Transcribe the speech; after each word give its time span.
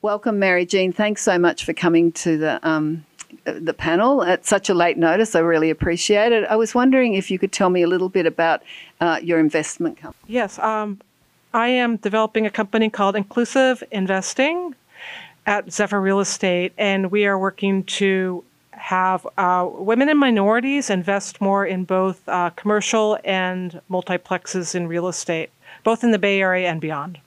Welcome, 0.00 0.38
Mary 0.38 0.64
Jean. 0.64 0.92
Thanks 0.92 1.22
so 1.22 1.40
much 1.40 1.64
for 1.64 1.72
coming 1.72 2.12
to 2.12 2.38
the 2.38 2.60
um, 2.68 3.04
the 3.44 3.74
panel 3.74 4.22
at 4.22 4.46
such 4.46 4.68
a 4.68 4.74
late 4.74 4.96
notice. 4.96 5.34
I 5.34 5.40
really 5.40 5.70
appreciate 5.70 6.30
it. 6.30 6.44
I 6.44 6.54
was 6.54 6.72
wondering 6.72 7.14
if 7.14 7.32
you 7.32 7.38
could 7.38 7.50
tell 7.50 7.68
me 7.68 7.82
a 7.82 7.88
little 7.88 8.08
bit 8.08 8.24
about 8.24 8.62
uh, 9.00 9.18
your 9.20 9.40
investment 9.40 9.96
company. 9.96 10.22
Yes, 10.32 10.56
um, 10.60 11.00
I 11.52 11.66
am 11.68 11.96
developing 11.96 12.46
a 12.46 12.50
company 12.50 12.90
called 12.90 13.16
Inclusive 13.16 13.82
Investing 13.90 14.76
at 15.46 15.72
Zephyr 15.72 16.00
Real 16.00 16.20
Estate, 16.20 16.72
and 16.78 17.10
we 17.10 17.26
are 17.26 17.36
working 17.36 17.82
to 17.84 18.44
have 18.70 19.26
uh, 19.36 19.68
women 19.68 20.08
and 20.08 20.20
minorities 20.20 20.90
invest 20.90 21.40
more 21.40 21.66
in 21.66 21.84
both 21.84 22.26
uh, 22.28 22.50
commercial 22.50 23.18
and 23.24 23.80
multiplexes 23.90 24.76
in 24.76 24.86
real 24.86 25.08
estate, 25.08 25.50
both 25.82 26.04
in 26.04 26.12
the 26.12 26.18
Bay 26.20 26.40
Area 26.40 26.68
and 26.68 26.80
beyond. 26.80 27.18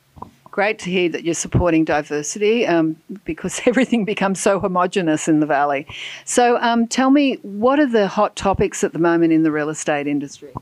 Great 0.52 0.80
to 0.80 0.90
hear 0.90 1.08
that 1.10 1.24
you're 1.24 1.34
supporting 1.34 1.86
diversity 1.86 2.68
um, 2.68 2.98
because 3.24 3.62
everything 3.66 4.06
becomes 4.06 4.40
so 4.40 4.60
homogenous 4.60 5.28
in 5.28 5.40
the 5.40 5.46
valley. 5.46 5.88
So, 6.26 6.58
um, 6.62 6.88
tell 6.88 7.10
me, 7.10 7.36
what 7.42 7.80
are 7.80 7.86
the 7.86 8.08
hot 8.08 8.36
topics 8.36 8.84
at 8.84 8.94
the 8.94 9.00
moment 9.00 9.32
in 9.32 9.44
the 9.44 9.52
real 9.52 9.70
estate 9.70 10.08
industry? 10.08 10.54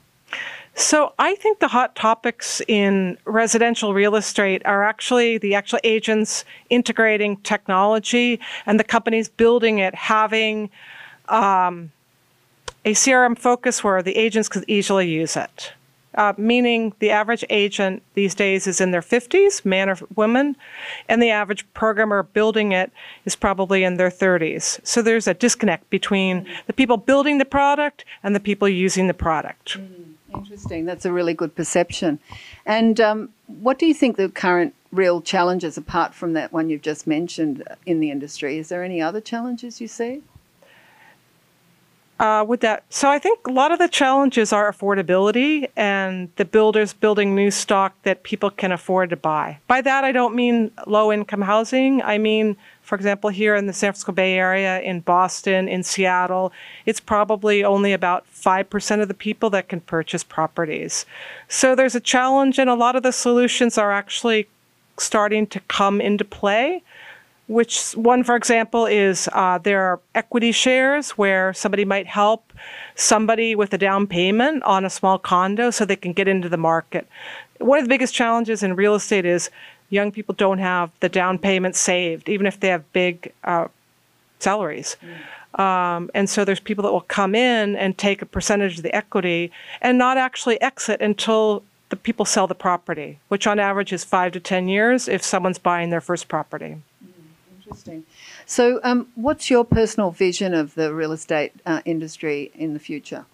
So 0.76 1.14
I 1.20 1.36
think 1.36 1.60
the 1.60 1.68
hot 1.68 1.96
topics 1.96 2.62
in 2.68 3.18
residential 3.26 3.94
real 3.94 4.16
estate 4.16 4.62
are 4.64 4.84
actually 4.84 5.38
the 5.38 5.54
actual 5.54 5.80
agents 5.84 6.46
integrating 6.70 7.36
technology 7.38 8.40
and 8.66 8.80
the 8.80 8.86
companies 8.86 9.28
building 9.28 9.80
it 9.80 9.94
having 9.94 10.70
um, 11.28 11.92
a 12.86 12.94
CRM 12.94 13.38
focus 13.38 13.84
where 13.84 14.02
the 14.02 14.16
agents 14.16 14.48
could 14.48 14.64
easily 14.68 15.10
use 15.10 15.36
it. 15.36 15.74
Uh, 16.16 16.34
meaning 16.38 16.92
the 17.00 17.12
average 17.12 17.46
agent 17.52 18.02
these 18.16 18.34
days 18.34 18.66
is 18.66 18.82
in 18.82 18.90
their 18.90 19.02
50s, 19.02 19.64
man 19.64 19.90
or 19.90 19.98
woman, 20.16 20.56
and 21.08 21.22
the 21.22 21.30
average 21.30 21.72
programmer 21.74 22.24
building 22.24 22.72
it 22.72 22.92
is 23.26 23.36
probably 23.36 23.84
in 23.84 23.98
their 23.98 24.10
30s. 24.10 24.80
So 24.84 25.04
there's 25.04 25.28
a 25.28 25.36
disconnect 25.36 25.88
between 25.92 26.48
the 26.66 26.74
people 26.74 26.98
building 26.98 27.38
the 27.38 27.46
product 27.46 28.06
and 28.24 28.36
the 28.36 28.40
people 28.40 28.68
using 28.68 29.06
the 29.06 29.14
product. 29.14 29.78
Interesting. 30.34 30.86
That's 30.86 31.06
a 31.06 31.12
really 31.12 31.34
good 31.34 31.56
perception. 31.56 32.20
And 32.66 33.00
um, 33.00 33.30
what 33.46 33.78
do 33.78 33.86
you 33.86 33.94
think 33.94 34.18
the 34.18 34.30
current 34.30 34.74
real 34.92 35.22
challenges, 35.22 35.78
apart 35.78 36.16
from 36.16 36.34
that 36.34 36.52
one 36.52 36.70
you've 36.70 36.82
just 36.82 37.06
mentioned, 37.06 37.64
in 37.86 38.00
the 38.00 38.10
industry? 38.12 38.58
Is 38.58 38.70
there 38.70 38.84
any 38.84 39.02
other 39.02 39.22
challenges 39.22 39.80
you 39.80 39.88
see? 39.88 40.22
Uh, 42.20 42.44
with 42.48 42.60
that. 42.62 42.84
So 42.90 43.10
I 43.10 43.18
think 43.18 43.48
a 43.48 43.52
lot 43.52 43.72
of 43.72 43.80
the 43.80 43.88
challenges 43.88 44.52
are 44.52 44.72
affordability 44.72 45.70
and 45.76 46.30
the 46.36 46.46
builders 46.46 46.94
building 46.94 47.34
new 47.34 47.50
stock 47.50 47.96
that 48.04 48.24
people 48.24 48.50
can 48.50 48.72
afford 48.72 49.10
to 49.12 49.16
buy. 49.16 49.60
By 49.68 49.82
that, 49.82 50.04
I 50.04 50.12
don't 50.12 50.36
mean 50.36 50.72
low 50.86 51.12
income 51.14 51.42
housing. 51.42 52.02
I 52.02 52.18
mean, 52.18 52.58
for 52.82 52.96
example, 52.96 53.30
here 53.30 53.56
in 53.56 53.68
the 53.68 53.74
San 53.74 53.90
Francisco 53.90 54.12
Bay 54.12 54.34
Area, 54.34 54.82
in 54.82 55.00
Boston, 55.00 55.70
in 55.70 55.84
Seattle, 55.84 56.52
it's 56.86 57.00
probably 57.00 57.64
only 57.64 57.94
about 57.94 58.26
5% 58.34 59.02
of 59.02 59.08
the 59.08 59.14
people 59.14 59.50
that 59.52 59.70
can 59.70 59.80
purchase 59.80 60.24
properties. 60.24 61.06
So 61.48 61.76
there's 61.76 61.96
a 61.96 62.00
challenge, 62.00 62.60
and 62.60 62.70
a 62.70 62.76
lot 62.76 62.96
of 62.96 63.04
the 63.04 63.12
solutions 63.12 63.78
are 63.78 63.92
actually 63.92 64.48
starting 64.98 65.48
to 65.48 65.60
come 65.62 66.02
into 66.02 66.26
play 66.26 66.84
which 67.50 67.94
one, 67.94 68.24
for 68.24 68.36
example, 68.36 68.86
is 68.86 69.28
uh, 69.34 69.58
there 69.58 69.82
are 69.82 70.00
equity 70.14 70.52
shares 70.52 71.12
where 71.12 71.52
somebody 71.52 71.84
might 71.84 72.06
help 72.06 72.54
somebody 72.94 73.56
with 73.56 73.74
a 73.74 73.78
down 73.78 74.06
payment 74.06 74.62
on 74.64 74.86
a 74.86 74.90
small 74.90 75.18
condo 75.18 75.72
so 75.72 75.84
they 75.84 75.96
can 75.96 76.14
get 76.14 76.28
into 76.28 76.48
the 76.48 76.58
market. 76.58 77.08
One 77.58 77.80
of 77.80 77.86
the 77.86 77.90
biggest 77.90 78.14
challenges 78.14 78.62
in 78.62 78.76
real 78.76 78.94
estate 78.94 79.26
is 79.26 79.50
young 79.90 80.12
people 80.12 80.36
don't 80.36 80.60
have 80.60 80.92
the 81.00 81.10
down 81.10 81.40
payment 81.40 81.76
saved, 81.76 82.30
even 82.30 82.46
if 82.46 82.60
they 82.60 82.68
have 82.68 82.94
big 82.94 83.34
uh, 83.44 83.68
salaries. 84.38 84.96
Mm. 85.02 85.60
Um, 85.60 86.12
and 86.14 86.30
so 86.30 86.46
there's 86.46 86.60
people 86.60 86.84
that 86.84 86.92
will 86.92 87.02
come 87.02 87.34
in 87.34 87.76
and 87.76 87.98
take 87.98 88.22
a 88.22 88.28
percentage 88.28 88.78
of 88.78 88.84
the 88.84 88.96
equity 88.96 89.52
and 89.82 89.98
not 89.98 90.18
actually 90.18 90.62
exit 90.62 91.02
until 91.02 91.64
the 91.90 91.96
people 91.96 92.26
sell 92.26 92.46
the 92.46 92.54
property, 92.54 93.18
which 93.30 93.48
on 93.48 93.58
average 93.58 93.92
is 93.92 94.04
five 94.04 94.34
to 94.34 94.40
10 94.40 94.68
years 94.68 95.08
if 95.08 95.24
someone's 95.24 95.58
buying 95.58 95.90
their 95.90 96.00
first 96.00 96.28
property. 96.28 96.78
Interesting. 97.70 98.04
So, 98.48 98.80
um, 98.84 99.08
what's 99.14 99.50
your 99.50 99.64
personal 99.64 100.10
vision 100.10 100.56
of 100.56 100.74
the 100.74 100.94
real 100.94 101.12
estate 101.12 101.54
uh, 101.66 101.82
industry 101.86 102.52
in 102.56 102.74
the 102.74 102.80
future? 102.80 103.26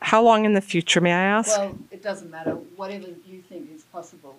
How 0.00 0.22
long 0.22 0.44
in 0.44 0.54
the 0.54 0.60
future, 0.60 1.00
may 1.00 1.12
I 1.12 1.22
ask? 1.22 1.56
Well, 1.56 1.78
it 1.92 2.02
doesn't 2.02 2.30
matter. 2.30 2.52
Whatever 2.52 3.06
you 3.26 3.42
think 3.48 3.70
is 3.72 3.82
possible. 3.84 4.36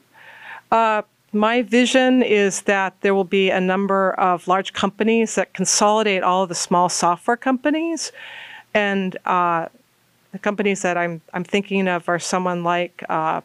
Uh, 0.72 1.04
my 1.32 1.62
vision 1.62 2.22
is 2.22 2.62
that 2.64 3.00
there 3.02 3.16
will 3.16 3.24
be 3.24 3.50
a 3.50 3.62
number 3.62 4.12
of 4.14 4.48
large 4.48 4.74
companies 4.74 5.36
that 5.36 5.54
consolidate 5.54 6.24
all 6.24 6.44
of 6.44 6.50
the 6.50 6.56
small 6.56 6.90
software 6.90 7.38
companies, 7.38 8.12
and 8.74 9.18
uh, 9.26 9.68
the 10.32 10.40
companies 10.40 10.82
that 10.82 10.98
I'm 10.98 11.22
I'm 11.34 11.44
thinking 11.44 11.88
of 11.88 12.10
are 12.10 12.20
someone 12.20 12.64
like 12.64 13.04
uh, 13.08 13.42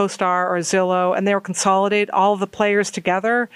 CoStar 0.00 0.48
or 0.48 0.58
Zillow, 0.58 1.16
and 1.16 1.26
they 1.26 1.34
will 1.34 1.40
consolidate 1.40 2.10
all 2.10 2.36
the 2.36 2.46
players 2.46 2.90
together 2.90 3.48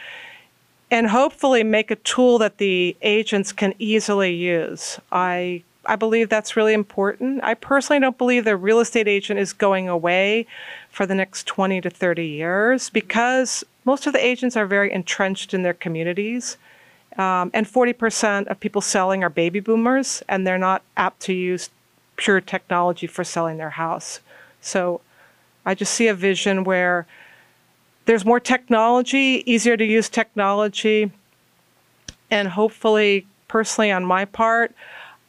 and 0.91 1.09
hopefully 1.09 1.62
make 1.62 1.91
a 1.91 1.97
tool 1.97 2.38
that 2.38 2.59
the 2.59 2.97
agents 3.03 3.53
can 3.53 3.75
easily 3.78 4.34
use. 4.34 4.99
I 5.10 5.62
I 5.87 5.97
believe 5.97 6.31
that's 6.31 6.56
really 6.56 6.72
important. 6.72 7.44
I 7.44 7.53
personally 7.55 8.00
don't 8.00 8.16
believe 8.16 8.47
the 8.47 8.56
real 8.56 8.81
estate 8.81 9.06
agent 9.06 9.38
is 9.38 9.53
going 9.53 9.87
away 9.87 10.47
for 10.88 11.05
the 11.05 11.15
next 11.15 11.47
20 11.47 11.82
to 11.82 11.91
30 11.91 12.27
years 12.27 12.88
because 12.88 13.65
most 13.84 14.06
of 14.06 14.15
the 14.15 14.25
agents 14.25 14.56
are 14.56 14.65
very 14.65 14.91
entrenched 14.91 15.53
in 15.53 15.62
their 15.62 15.75
communities. 15.75 16.56
Um, 17.19 17.50
and 17.53 17.66
40% 17.66 18.47
of 18.47 18.59
people 18.61 18.81
selling 18.81 19.22
are 19.22 19.28
baby 19.28 19.61
boomers, 19.61 20.22
and 20.26 20.47
they're 20.47 20.56
not 20.56 20.82
apt 20.97 21.21
to 21.22 21.34
use 21.34 21.69
pure 22.16 22.41
technology 22.41 23.06
for 23.06 23.22
selling 23.22 23.59
their 23.59 23.71
house. 23.71 24.21
So 24.62 25.03
I 25.67 25.75
just 25.75 25.95
see 25.95 26.09
a 26.09 26.15
vision 26.15 26.65
where 26.65 27.07
there's 28.07 28.25
more 28.25 28.41
technology, 28.41 29.43
easier 29.47 29.77
to 29.77 29.85
use 29.85 30.09
technology, 30.09 31.11
and 32.31 32.49
hopefully, 32.49 33.27
personally, 33.49 33.91
on 33.91 34.05
my 34.05 34.25
part, 34.25 34.75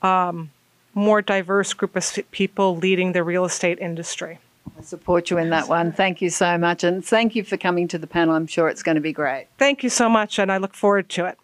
um, 0.02 0.52
more 0.94 1.22
diverse 1.22 1.74
group 1.74 1.96
of 1.96 2.20
people 2.32 2.78
leading 2.78 3.14
the 3.14 3.24
real 3.24 3.46
estate 3.46 3.80
industry. 3.80 4.40
I 4.78 4.82
support 4.82 5.30
you 5.30 5.38
in 5.38 5.52
that 5.52 5.70
one. 5.70 5.92
Thank 5.92 6.22
you 6.22 6.30
so 6.30 6.58
much. 6.58 6.84
And 6.84 7.06
thank 7.06 7.36
you 7.36 7.44
for 7.44 7.56
coming 7.58 7.88
to 7.90 7.98
the 7.98 8.08
panel. 8.08 8.36
I'm 8.36 8.48
sure 8.48 8.68
it's 8.68 8.84
going 8.84 8.96
to 8.96 9.02
be 9.02 9.14
great. 9.14 9.48
Thank 9.58 9.84
you 9.84 9.90
so 9.90 10.10
much, 10.10 10.40
and 10.40 10.52
I 10.52 10.58
look 10.58 10.74
forward 10.74 11.10
to 11.10 11.26
it. 11.26 11.38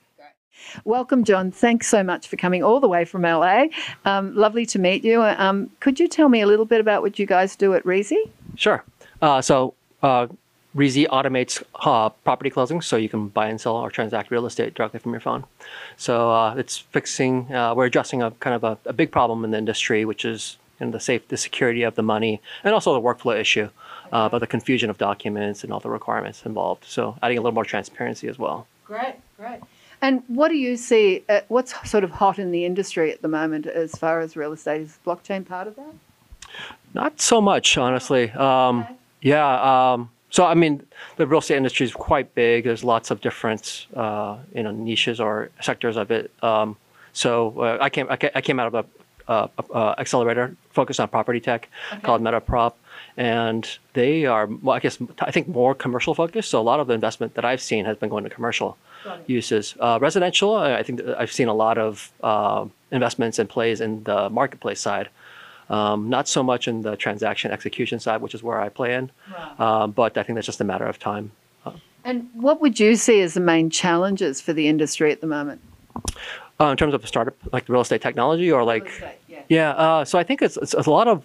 Welcome, 0.86 1.24
John. 1.24 1.52
Thanks 1.52 1.88
so 1.88 2.04
much 2.04 2.28
for 2.28 2.38
coming 2.38 2.64
all 2.64 2.80
the 2.80 2.88
way 2.88 3.04
from 3.04 3.24
LA. 3.24 3.66
Um, 4.06 4.36
lovely 4.36 4.66
to 4.68 4.80
meet 4.80 5.04
you. 5.04 5.22
Um, 5.22 5.70
could 5.80 6.00
you 6.00 6.08
tell 6.08 6.30
me 6.30 6.42
a 6.42 6.48
little 6.48 6.66
bit 6.66 6.80
about 6.80 7.02
what 7.02 7.20
you 7.20 7.26
guys 7.26 7.56
do 7.56 7.74
at 7.74 7.84
Reezy? 7.84 8.30
Sure. 8.56 8.84
Uh, 9.22 9.42
so 9.42 9.74
uh, 10.04 10.28
Reezy 10.76 11.06
automates 11.08 11.62
uh, 11.76 12.10
property 12.10 12.50
closings, 12.50 12.86
so 12.86 12.96
you 12.96 13.10
can 13.10 13.28
buy 13.28 13.48
and 13.48 13.60
sell 13.60 13.76
or 13.76 13.92
transact 13.92 14.32
real 14.32 14.46
estate 14.46 14.74
directly 14.74 15.00
from 15.00 15.12
your 15.12 15.20
phone. 15.20 15.44
So 15.98 16.32
uh, 16.32 16.56
it's 16.56 16.78
fixing. 16.78 17.54
Uh, 17.54 17.76
we're 17.76 17.86
addressing 17.86 18.22
a 18.22 18.32
kind 18.32 18.56
of 18.56 18.64
a, 18.64 18.78
a, 18.90 18.94
big 18.94 19.12
problem 19.12 19.44
in 19.44 19.52
the 19.52 19.58
industry, 19.58 20.06
which 20.06 20.24
is 20.24 20.58
in 20.80 20.92
the 20.92 21.00
safe, 21.00 21.28
the 21.28 21.38
security 21.38 21.84
of 21.84 21.96
the 21.96 22.04
money, 22.04 22.42
and 22.64 22.74
also 22.74 22.94
the 22.94 23.02
workflow 23.02 23.40
issue 23.40 23.70
uh, 24.14 24.30
about 24.32 24.40
the 24.40 24.48
confusion 24.48 24.90
of 24.90 24.98
documents 24.98 25.64
and 25.64 25.74
all 25.74 25.82
the 25.82 25.90
requirements 25.90 26.46
involved. 26.46 26.86
So 26.86 27.18
adding 27.22 27.38
a 27.38 27.42
little 27.42 27.54
more 27.54 27.66
transparency 27.66 28.30
as 28.30 28.40
well. 28.40 28.66
Great, 28.86 29.16
great. 29.38 29.60
And 30.02 30.24
what 30.28 30.50
do 30.50 30.56
you 30.56 30.78
see? 30.78 31.24
Uh, 31.28 31.42
what's 31.50 31.90
sort 31.90 32.04
of 32.04 32.12
hot 32.12 32.40
in 32.40 32.52
the 32.52 32.66
industry 32.66 33.12
at 33.12 33.22
the 33.22 33.28
moment 33.28 33.68
as 33.68 33.92
far 33.92 34.22
as 34.22 34.38
real 34.38 34.54
estate? 34.54 34.82
Is 34.82 34.98
blockchain 35.06 35.46
part 35.46 35.68
of 35.68 35.76
that? 35.76 35.94
Not 36.94 37.22
so 37.22 37.42
much, 37.42 37.78
honestly. 37.78 38.32
Um, 38.32 38.82
okay. 38.82 38.96
Yeah. 39.22 39.94
Um, 39.94 40.10
so 40.30 40.46
I 40.46 40.54
mean, 40.54 40.86
the 41.18 41.28
real 41.28 41.40
estate 41.40 41.58
industry 41.58 41.86
is 41.86 41.94
quite 41.94 42.34
big. 42.36 42.64
There's 42.64 42.84
lots 42.84 43.12
of 43.12 43.22
different, 43.22 43.88
uh, 43.96 44.38
you 44.54 44.64
know, 44.64 44.72
niches 44.72 45.20
or 45.20 45.50
sectors 45.62 45.98
of 45.98 46.12
it. 46.12 46.32
Um, 46.42 46.78
so 47.14 47.60
uh, 47.60 47.78
I 47.82 47.90
came 47.90 48.08
I 48.10 48.42
came 48.42 48.60
out 48.60 48.74
of 48.74 48.76
a, 48.76 48.86
uh, 49.32 49.48
a 49.74 50.00
accelerator 50.00 50.56
focused 50.72 51.00
on 51.00 51.10
property 51.10 51.40
tech 51.40 51.70
okay. 51.92 52.02
called 52.02 52.22
MetaProp, 52.22 52.74
and 53.18 53.68
they 53.94 54.26
are, 54.26 54.48
well, 54.48 54.76
I 54.76 54.80
guess, 54.80 54.98
I 55.20 55.32
think 55.32 55.50
more 55.50 55.76
commercial 55.76 56.16
focused. 56.16 56.50
So 56.50 56.62
a 56.62 56.64
lot 56.64 56.80
of 56.80 56.88
the 56.88 56.94
investment 56.94 57.34
that 57.36 57.44
I've 57.44 57.62
seen 57.62 57.84
has 57.86 57.98
been 57.98 58.10
going 58.10 58.24
to 58.24 58.30
commercial 58.30 58.78
uses. 59.28 59.76
Uh, 59.80 59.98
residential, 60.02 60.56
I 60.56 60.84
think 60.84 61.02
I've 61.18 61.32
seen 61.32 61.48
a 61.48 61.54
lot 61.54 61.78
of 61.78 62.12
uh, 62.24 62.66
investments 62.92 63.40
and 63.40 63.50
plays 63.50 63.82
in 63.82 64.04
the 64.04 64.30
marketplace 64.30 64.80
side. 64.80 65.10
Um, 65.72 66.10
not 66.10 66.28
so 66.28 66.44
much 66.44 66.68
in 66.68 66.82
the 66.82 66.98
transaction 66.98 67.50
execution 67.52 67.98
side, 68.00 68.22
which 68.22 68.36
is 68.36 68.44
where 68.44 68.60
I 68.60 68.68
play 68.70 68.94
in, 68.94 69.10
um, 69.58 69.92
but 69.92 70.18
I 70.18 70.24
think 70.24 70.36
that's 70.36 70.46
just 70.46 70.60
a 70.60 70.66
matter 70.66 70.86
of 70.86 71.00
time. 71.00 71.32
Uh, 71.66 71.72
and 72.04 72.30
what 72.34 72.60
would 72.62 72.78
you 72.78 72.98
see 72.98 73.22
as 73.22 73.36
the 73.36 73.40
main 73.40 73.70
challenges 73.70 74.42
for 74.42 74.52
the 74.52 74.68
industry 74.68 75.14
at 75.14 75.22
the 75.22 75.28
moment? 75.28 75.62
Uh, 76.60 76.72
in 76.72 76.78
terms 76.78 76.94
of 76.94 77.02
a 77.04 77.08
startup, 77.08 77.36
like 77.54 77.66
the 77.68 77.72
real 77.72 77.82
estate 77.82 78.02
technology, 78.02 78.52
or 78.52 78.66
like, 78.66 78.88
estate, 78.88 79.16
yeah. 79.30 79.44
yeah. 79.48 79.70
Uh, 79.72 80.06
so 80.06 80.20
I 80.20 80.24
think 80.24 80.42
it's, 80.42 80.58
it's 80.58 80.74
a 80.74 80.90
lot 80.92 81.08
of, 81.08 81.24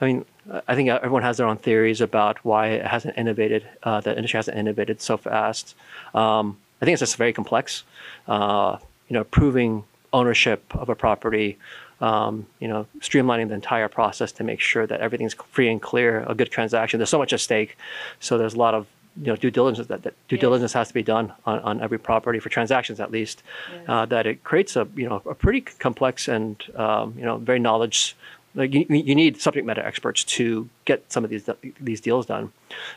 I 0.00 0.06
mean, 0.06 0.24
I 0.68 0.74
think 0.76 0.88
everyone 0.88 1.22
has 1.22 1.36
their 1.38 1.48
own 1.48 1.56
theories 1.56 2.00
about 2.00 2.38
why 2.44 2.68
it 2.68 2.86
hasn't 2.86 3.18
innovated. 3.18 3.66
Uh, 3.82 4.00
the 4.00 4.14
industry 4.16 4.38
hasn't 4.38 4.56
innovated 4.56 5.00
so 5.00 5.16
fast. 5.16 5.74
Um, 6.14 6.56
I 6.80 6.84
think 6.84 6.94
it's 6.94 7.00
just 7.00 7.16
very 7.16 7.32
complex. 7.32 7.82
Uh, 8.28 8.78
you 9.08 9.14
know, 9.14 9.24
proving 9.24 9.84
ownership 10.12 10.62
of 10.74 10.88
a 10.88 10.94
property, 10.94 11.58
um, 12.02 12.46
you 12.58 12.68
know, 12.68 12.86
streamlining 12.98 13.48
the 13.48 13.54
entire 13.54 13.88
process 13.88 14.32
to 14.32 14.44
make 14.44 14.60
sure 14.60 14.86
that 14.86 15.00
everything's 15.00 15.34
free 15.34 15.68
and 15.70 15.80
clear, 15.80 16.24
a 16.26 16.34
good 16.34 16.50
transaction. 16.50 16.98
There's 16.98 17.08
so 17.10 17.18
much 17.18 17.32
at 17.32 17.40
stake, 17.40 17.78
so 18.20 18.36
there's 18.36 18.54
a 18.54 18.58
lot 18.58 18.74
of 18.74 18.86
you 19.20 19.26
know 19.26 19.36
due 19.36 19.50
diligence 19.50 19.86
that, 19.88 20.02
that 20.02 20.14
due 20.28 20.36
Yes. 20.36 20.40
diligence 20.40 20.72
has 20.72 20.88
to 20.88 20.94
be 20.94 21.02
done 21.02 21.32
on, 21.46 21.58
on 21.60 21.80
every 21.80 21.98
property 21.98 22.38
for 22.40 22.48
transactions 22.48 22.98
at 22.98 23.10
least. 23.12 23.42
Yes. 23.72 23.84
Uh, 23.88 24.06
that 24.06 24.26
it 24.26 24.42
creates 24.42 24.74
a 24.74 24.88
you 24.96 25.08
know 25.08 25.22
a 25.26 25.34
pretty 25.34 25.60
complex 25.60 26.28
and 26.28 26.62
um, 26.76 27.14
you 27.16 27.24
know 27.24 27.36
very 27.38 27.60
knowledge. 27.60 28.16
Like 28.54 28.74
you, 28.74 28.84
you 28.90 29.14
need 29.14 29.40
subject 29.40 29.64
matter 29.66 29.80
experts 29.82 30.24
to 30.24 30.68
get 30.84 31.10
some 31.12 31.24
of 31.24 31.30
these 31.30 31.48
these 31.80 32.00
deals 32.00 32.26
done. 32.26 32.52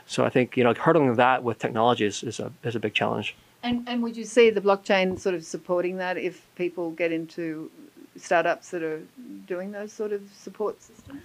So 0.07 0.25
I 0.25 0.29
think 0.29 0.57
you 0.57 0.63
know 0.63 0.73
hurdling 0.73 1.15
that 1.15 1.43
with 1.43 1.59
technology 1.59 2.05
is, 2.05 2.23
is 2.23 2.39
a 2.39 2.51
is 2.63 2.75
a 2.75 2.79
big 2.79 2.95
challenge. 2.95 3.35
And, 3.61 3.87
and 3.89 4.03
would 4.03 4.15
you 4.15 4.25
see 4.25 4.51
the 4.51 4.61
blockchain 4.61 5.19
sort 5.19 5.33
of 5.33 5.43
supporting 5.43 5.97
that 5.97 6.17
if 6.17 6.45
people 6.55 6.91
get 6.91 7.11
into 7.11 7.71
startups 8.17 8.69
that 8.71 8.83
are 8.83 9.01
doing 9.47 9.71
those 9.71 9.91
sort 9.91 10.11
of 10.11 10.21
support 10.37 10.81
systems? 10.81 11.21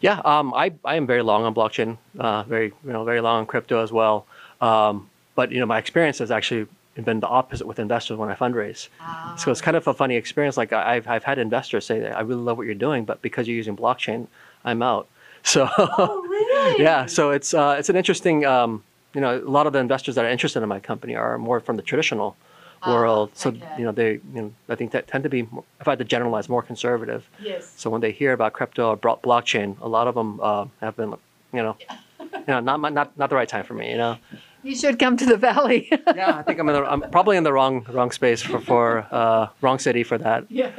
Yeah, 0.00 0.20
um, 0.24 0.54
I, 0.54 0.72
I 0.84 0.96
am 0.96 1.06
very 1.06 1.22
long 1.22 1.44
on 1.44 1.54
blockchain, 1.54 1.98
uh, 2.18 2.42
very 2.44 2.66
you 2.84 2.92
know 2.92 3.04
very 3.04 3.20
long 3.20 3.40
on 3.40 3.46
crypto 3.46 3.82
as 3.82 3.92
well. 3.92 4.26
Um, 4.60 5.08
but 5.34 5.52
you 5.52 5.60
know 5.60 5.66
my 5.66 5.78
experience 5.78 6.18
has 6.18 6.30
actually 6.30 6.66
been 7.04 7.20
the 7.20 7.26
opposite 7.28 7.66
with 7.66 7.78
investors 7.78 8.16
when 8.18 8.28
I 8.28 8.34
fundraise. 8.34 8.88
So 9.38 9.50
it's 9.50 9.60
kind 9.60 9.76
of 9.76 9.86
a 9.86 9.94
funny 9.94 10.16
experience. 10.16 10.56
Like 10.56 10.72
I've 10.72 11.06
I've 11.06 11.24
had 11.24 11.38
investors 11.38 11.84
say 11.86 12.00
that 12.00 12.16
I 12.16 12.20
really 12.20 12.42
love 12.42 12.56
what 12.56 12.66
you're 12.66 12.74
doing, 12.74 13.04
but 13.04 13.20
because 13.22 13.46
you're 13.46 13.56
using 13.56 13.76
blockchain, 13.76 14.26
I'm 14.64 14.82
out. 14.82 15.06
So 15.42 15.66
Oh, 15.78 16.22
really? 16.28 16.82
yeah, 16.88 17.06
so 17.06 17.30
it's 17.30 17.54
uh, 17.54 17.76
it's 17.78 17.88
an 17.88 17.96
interesting. 17.96 18.44
Um, 18.44 18.82
you 19.14 19.20
know, 19.20 19.38
a 19.38 19.50
lot 19.58 19.66
of 19.66 19.72
the 19.72 19.78
investors 19.80 20.14
that 20.14 20.24
are 20.24 20.30
interested 20.30 20.62
in 20.62 20.68
my 20.68 20.78
company 20.80 21.16
are 21.16 21.36
more 21.38 21.58
from 21.60 21.76
the 21.76 21.82
traditional 21.82 22.36
Ah, 22.38 22.49
world. 22.86 23.30
So 23.34 23.50
okay. 23.50 23.62
you 23.78 23.84
know 23.84 23.92
they 23.92 24.12
you 24.34 24.42
know 24.42 24.52
I 24.68 24.74
think 24.74 24.92
that 24.92 25.06
tend 25.08 25.24
to 25.24 25.30
be, 25.30 25.42
more, 25.42 25.64
if 25.80 25.88
I 25.88 25.92
had 25.92 25.98
to 25.98 26.04
generalize, 26.04 26.48
more 26.48 26.62
conservative. 26.62 27.28
Yes. 27.40 27.72
So 27.76 27.90
when 27.90 28.00
they 28.00 28.12
hear 28.12 28.32
about 28.32 28.52
crypto 28.52 28.90
or 28.90 28.96
blockchain, 28.96 29.76
a 29.80 29.88
lot 29.88 30.06
of 30.08 30.14
them 30.14 30.40
uh, 30.42 30.66
have 30.80 30.96
been, 30.96 31.10
you 31.52 31.62
know, 31.62 31.76
you 32.20 32.28
know, 32.48 32.60
not 32.60 32.80
my- 32.80 32.88
not 32.90 33.16
not 33.18 33.30
the 33.30 33.36
right 33.36 33.48
time 33.48 33.64
for 33.64 33.74
me. 33.74 33.90
You 33.90 33.98
know. 33.98 34.16
You 34.62 34.76
should 34.76 34.98
come 34.98 35.16
to 35.16 35.24
the 35.24 35.38
valley. 35.38 35.88
Yeah, 36.14 36.36
I 36.36 36.42
think 36.42 36.60
I'm 36.60 36.68
in 36.68 36.74
the, 36.74 36.84
I'm 36.84 37.00
probably 37.10 37.38
in 37.38 37.44
the 37.44 37.52
wrong 37.52 37.86
wrong 37.90 38.10
space 38.10 38.42
for 38.42 38.60
for 38.60 39.06
uh, 39.10 39.48
wrong 39.62 39.78
city 39.78 40.02
for 40.04 40.18
that. 40.18 40.44
yeah. 40.50 40.70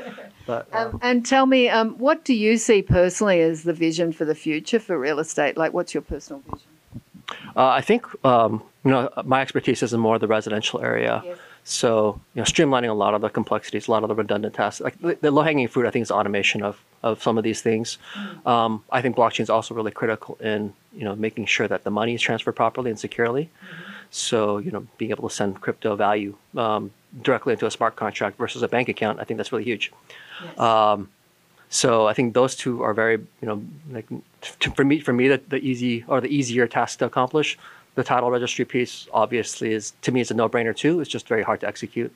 But 0.46 0.68
uh, 0.74 0.78
Um, 0.90 1.00
and 1.02 1.26
tell 1.26 1.46
me, 1.48 1.68
um, 1.70 1.96
what 1.98 2.24
do 2.24 2.34
you 2.34 2.58
see 2.58 2.82
personally 2.84 3.42
as 3.42 3.64
the 3.64 3.74
vision 3.74 4.12
for 4.12 4.26
the 4.26 4.36
future 4.36 4.80
for 4.80 5.00
real 5.00 5.20
estate? 5.20 5.58
Like, 5.58 5.74
what's 5.74 5.94
your 5.96 6.02
personal 6.04 6.42
vision? 6.52 6.68
uh, 7.56 7.70
I 7.70 7.82
think 7.82 8.06
um, 8.26 8.62
you 8.86 8.92
know 8.92 9.10
my 9.26 9.42
expertise 9.42 9.82
is 9.84 9.94
in 9.94 10.00
more 10.00 10.20
the 10.20 10.28
residential 10.28 10.80
area. 10.82 11.22
Yes. 11.26 11.38
So 11.64 12.20
you 12.34 12.42
know, 12.42 12.46
streamlining 12.46 12.90
a 12.90 12.94
lot 12.94 13.14
of 13.14 13.22
the 13.22 13.30
complexities, 13.30 13.88
a 13.88 13.92
lot 13.92 14.04
of 14.04 14.10
the 14.10 14.16
redundant 14.16 14.56
tasks. 14.56 14.82
Like 14.82 15.00
the, 15.00 15.18
the 15.22 15.32
low-hanging 15.32 15.68
fruit, 15.68 15.86
I 15.86 15.92
think, 15.92 16.04
is 16.04 16.12
automation 16.12 16.64
of 16.64 16.82
of 17.04 17.22
some 17.22 17.38
of 17.38 17.44
these 17.44 17.62
things. 17.62 17.98
Um, 18.46 18.84
I 18.92 19.02
think 19.02 19.16
blockchain 19.16 19.42
is 19.42 19.50
also 19.50 19.74
really 19.74 19.92
critical 19.92 20.38
in 20.40 20.74
you 20.94 21.04
know 21.04 21.16
making 21.16 21.46
sure 21.46 21.68
that 21.68 21.84
the 21.84 21.92
money 21.92 22.16
is 22.16 22.22
transferred 22.22 22.56
properly 22.56 22.90
and 22.90 23.00
securely. 23.00 23.50
So 24.10 24.58
you 24.58 24.72
know, 24.72 24.88
being 24.98 25.12
able 25.12 25.30
to 25.30 25.36
send 25.36 25.62
crypto 25.62 25.96
value 25.96 26.36
um, 26.58 26.92
directly 27.22 27.54
into 27.54 27.66
a 27.66 27.72
smart 27.72 27.96
contract 27.96 28.38
versus 28.38 28.64
a 28.64 28.68
bank 28.68 28.90
account, 28.90 29.20
I 29.20 29.24
think 29.24 29.38
that's 29.38 29.52
really 29.52 29.64
huge. 29.64 29.92
Yes. 30.44 30.60
Um, 30.60 31.10
so 31.70 32.06
I 32.06 32.14
think 32.14 32.34
those 32.34 32.54
two 32.54 32.84
are 32.84 32.94
very, 32.94 33.16
you 33.42 33.48
know, 33.48 33.64
like 33.92 34.06
for 34.76 34.84
me, 34.84 35.00
for 35.00 35.14
me, 35.14 35.30
the, 35.30 35.42
the 35.48 35.58
easy 35.58 36.04
or 36.06 36.20
the 36.20 36.28
easier 36.28 36.68
task 36.68 37.00
to 37.00 37.06
accomplish. 37.06 37.58
The 37.96 38.04
title 38.04 38.32
registry 38.32 38.66
piece 38.66 39.08
obviously 39.14 39.74
is 39.74 39.94
to 40.04 40.12
me 40.12 40.22
is 40.22 40.32
a 40.32 40.34
no-brainer 40.34 40.76
too. 40.76 41.02
It's 41.02 41.10
just 41.10 41.28
very 41.28 41.44
hard 41.44 41.60
to 41.62 41.68
execute 41.68 42.16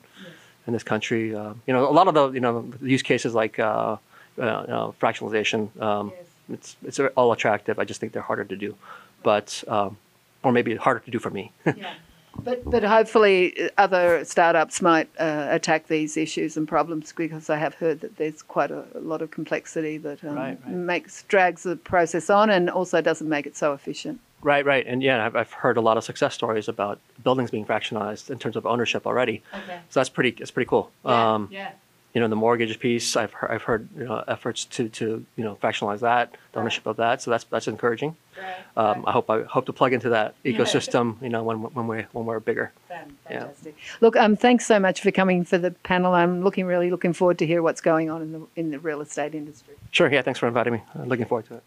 in 0.66 0.72
this 0.72 0.82
country. 0.82 1.34
Uh, 1.34 1.52
you 1.66 1.74
know, 1.74 1.88
a 1.88 1.92
lot 1.92 2.08
of 2.08 2.14
the 2.14 2.30
you 2.32 2.40
know 2.40 2.70
use 2.82 3.02
cases 3.02 3.34
like 3.34 3.58
uh, 3.58 3.64
uh, 3.66 3.96
you 4.38 4.42
know, 4.42 4.94
fractionalization. 5.00 5.68
Um, 5.80 6.12
It's 6.48 6.76
it's 6.84 7.00
all 7.16 7.32
attractive. 7.32 7.78
I 7.78 7.84
just 7.84 8.00
think 8.00 8.12
they're 8.12 8.22
harder 8.30 8.44
to 8.44 8.56
do, 8.56 8.76
but 9.22 9.64
um, 9.66 9.96
or 10.44 10.52
maybe 10.52 10.76
harder 10.76 11.00
to 11.00 11.10
do 11.10 11.18
for 11.18 11.30
me. 11.30 11.52
Yeah. 11.76 11.94
But, 12.44 12.64
but 12.70 12.82
hopefully 12.84 13.58
uh, 13.58 13.68
other 13.78 14.22
startups 14.24 14.82
might 14.82 15.08
uh, 15.18 15.46
attack 15.50 15.86
these 15.86 16.18
issues 16.18 16.58
and 16.58 16.68
problems 16.68 17.10
because 17.12 17.48
I 17.48 17.56
have 17.56 17.74
heard 17.74 18.00
that 18.02 18.18
there's 18.18 18.42
quite 18.42 18.70
a, 18.70 18.84
a 18.94 19.00
lot 19.00 19.22
of 19.22 19.30
complexity 19.30 19.96
that 19.98 20.22
um, 20.22 20.34
Right, 20.34 20.58
right. 20.66 20.74
makes 20.74 21.22
drags 21.28 21.62
the 21.62 21.76
process 21.76 22.28
on 22.28 22.50
and 22.50 22.68
also 22.68 23.00
doesn't 23.00 23.28
make 23.28 23.46
it 23.46 23.56
so 23.56 23.72
efficient. 23.72 24.20
Right, 24.46 24.64
right, 24.64 24.86
and 24.86 25.02
yeah, 25.02 25.26
I've, 25.26 25.36
I've 25.36 25.52
heard 25.52 25.76
a 25.76 25.80
lot 25.80 25.96
of 25.96 26.04
success 26.04 26.32
stories 26.32 26.68
about 26.68 27.00
buildings 27.22 27.50
being 27.50 27.66
fractionalized 27.66 28.30
in 28.30 28.38
terms 28.38 28.56
of 28.56 28.64
ownership 28.64 29.06
already. 29.06 29.42
Okay. 29.52 29.80
So 29.90 30.00
that's 30.00 30.08
pretty. 30.08 30.34
It's 30.40 30.52
pretty 30.52 30.68
cool. 30.68 30.90
Um, 31.04 31.48
yeah. 31.50 31.72
you 32.14 32.20
know, 32.20 32.28
the 32.28 32.36
mortgage 32.36 32.78
piece, 32.78 33.16
I've 33.16 33.32
heard, 33.32 33.50
I've 33.50 33.62
heard 33.62 33.88
you 33.98 34.04
know, 34.04 34.22
efforts 34.28 34.64
to, 34.66 34.88
to 34.88 35.26
you 35.36 35.44
know 35.44 35.56
fractionalize 35.56 36.00
that, 36.00 36.36
the 36.52 36.60
ownership 36.60 36.86
of 36.86 36.96
that. 36.96 37.20
So 37.22 37.30
that's 37.32 37.44
that's 37.44 37.66
encouraging. 37.66 38.16
Um, 38.76 39.04
I 39.06 39.12
hope 39.12 39.28
I 39.28 39.42
hope 39.42 39.66
to 39.66 39.72
plug 39.72 39.92
into 39.92 40.10
that 40.10 40.34
ecosystem. 40.44 41.20
You 41.20 41.28
know, 41.28 41.42
when 41.42 41.58
when 41.58 41.88
we 41.88 42.06
when 42.12 42.24
we're 42.24 42.40
bigger. 42.40 42.72
Fantastic. 42.88 43.76
Look, 44.00 44.16
um, 44.16 44.36
thanks 44.36 44.64
so 44.64 44.78
much 44.78 45.00
for 45.00 45.10
coming 45.10 45.44
for 45.44 45.58
the 45.58 45.72
panel. 45.72 46.14
I'm 46.14 46.42
looking 46.44 46.66
really 46.66 46.90
looking 46.90 47.12
forward 47.12 47.38
to 47.40 47.46
hear 47.46 47.62
what's 47.62 47.80
going 47.80 48.10
on 48.10 48.22
in 48.22 48.32
the 48.32 48.46
in 48.54 48.70
the 48.70 48.78
real 48.78 49.00
estate 49.00 49.34
industry. 49.34 49.74
Sure. 49.90 50.10
Yeah. 50.10 50.22
Thanks 50.22 50.38
for 50.38 50.46
inviting 50.46 50.74
me. 50.74 50.82
I'm 50.94 51.08
looking 51.08 51.26
forward 51.26 51.46
to 51.46 51.54
it. 51.56 51.62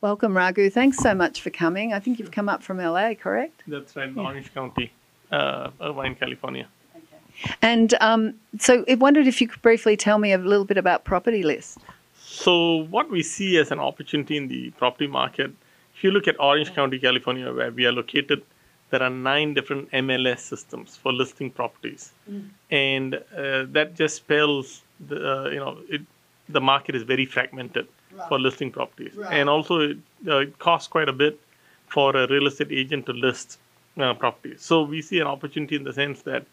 Welcome, 0.00 0.36
Raghu. 0.36 0.70
Thanks 0.70 0.98
so 0.98 1.12
much 1.12 1.42
for 1.42 1.50
coming. 1.50 1.92
I 1.92 1.98
think 1.98 2.20
you've 2.20 2.30
come 2.30 2.48
up 2.48 2.62
from 2.62 2.78
LA, 2.78 3.14
correct? 3.14 3.64
That's 3.66 3.96
right, 3.96 4.16
Orange 4.16 4.54
County, 4.54 4.92
uh, 5.32 5.70
Irvine, 5.80 6.14
California. 6.14 6.68
Okay. 6.94 7.54
And 7.62 7.94
um, 8.00 8.34
so 8.60 8.84
I 8.88 8.94
wondered 8.94 9.26
if 9.26 9.40
you 9.40 9.48
could 9.48 9.60
briefly 9.60 9.96
tell 9.96 10.18
me 10.18 10.30
a 10.30 10.38
little 10.38 10.64
bit 10.64 10.78
about 10.78 11.02
Property 11.02 11.42
List. 11.42 11.78
So, 12.16 12.84
what 12.90 13.10
we 13.10 13.24
see 13.24 13.56
as 13.58 13.72
an 13.72 13.80
opportunity 13.80 14.36
in 14.36 14.46
the 14.46 14.70
property 14.70 15.08
market, 15.08 15.50
if 15.96 16.04
you 16.04 16.12
look 16.12 16.28
at 16.28 16.38
Orange 16.38 16.72
County, 16.74 17.00
California, 17.00 17.52
where 17.52 17.72
we 17.72 17.84
are 17.84 17.90
located, 17.90 18.44
there 18.90 19.02
are 19.02 19.10
nine 19.10 19.52
different 19.52 19.90
MLS 19.90 20.38
systems 20.38 20.96
for 20.96 21.12
listing 21.12 21.50
properties, 21.50 22.12
and 22.70 23.16
uh, 23.16 23.64
that 23.72 23.96
just 23.96 24.14
spells 24.14 24.82
the 25.08 25.16
uh, 25.16 25.48
you 25.48 25.58
know 25.58 25.78
it, 25.88 26.02
the 26.48 26.60
market 26.60 26.94
is 26.94 27.02
very 27.02 27.26
fragmented 27.26 27.88
for 28.26 28.38
listing 28.38 28.70
properties, 28.70 29.14
and 29.30 29.48
also 29.48 29.80
it, 29.80 29.98
uh, 30.26 30.38
it 30.38 30.58
costs 30.58 30.88
quite 30.88 31.08
a 31.08 31.12
bit 31.12 31.38
for 31.86 32.16
a 32.16 32.26
real 32.28 32.46
estate 32.46 32.72
agent 32.72 33.06
to 33.06 33.12
list 33.12 33.58
uh, 33.98 34.14
properties. 34.14 34.60
So 34.62 34.82
we 34.82 35.02
see 35.02 35.18
an 35.20 35.26
opportunity 35.26 35.76
in 35.76 35.84
the 35.84 35.92
sense 35.92 36.22
that 36.22 36.44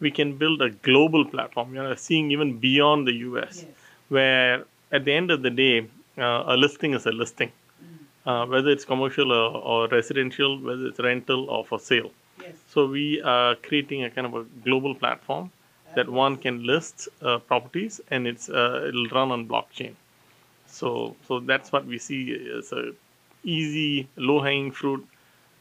we 0.00 0.10
can 0.10 0.36
build 0.36 0.62
a 0.62 0.70
global 0.70 1.24
platform. 1.24 1.74
You 1.74 1.82
know, 1.82 1.94
seeing 1.94 2.30
even 2.30 2.58
beyond 2.58 3.06
the 3.06 3.14
U.S., 3.28 3.64
where 4.08 4.64
at 4.92 5.04
the 5.04 5.12
end 5.12 5.30
of 5.30 5.42
the 5.42 5.50
day, 5.50 5.88
uh, 6.18 6.44
a 6.46 6.56
listing 6.56 6.94
is 6.94 7.06
a 7.06 7.12
listing, 7.12 7.52
uh, 8.26 8.46
whether 8.46 8.70
it's 8.70 8.84
commercial 8.84 9.30
or, 9.32 9.50
or 9.72 9.88
residential, 9.88 10.60
whether 10.60 10.86
it's 10.86 10.98
rental 10.98 11.48
or 11.48 11.64
for 11.64 11.78
sale. 11.78 12.10
So 12.68 12.86
we 12.86 13.20
are 13.22 13.54
creating 13.56 14.04
a 14.04 14.10
kind 14.10 14.26
of 14.26 14.34
a 14.34 14.44
global 14.64 14.94
platform 14.94 15.50
that 15.94 16.08
one 16.08 16.36
can 16.36 16.64
list 16.64 17.08
uh, 17.22 17.38
properties 17.38 18.00
and 18.10 18.26
it's 18.26 18.48
uh, 18.48 18.86
it'll 18.88 19.08
run 19.08 19.30
on 19.30 19.46
blockchain. 19.46 19.94
So 20.70 21.16
so 21.26 21.40
that's 21.40 21.72
what 21.72 21.86
we 21.86 21.98
see 21.98 22.52
as 22.58 22.72
a 22.72 22.92
easy 23.44 24.08
low 24.16 24.40
hanging 24.40 24.72
fruit. 24.72 25.06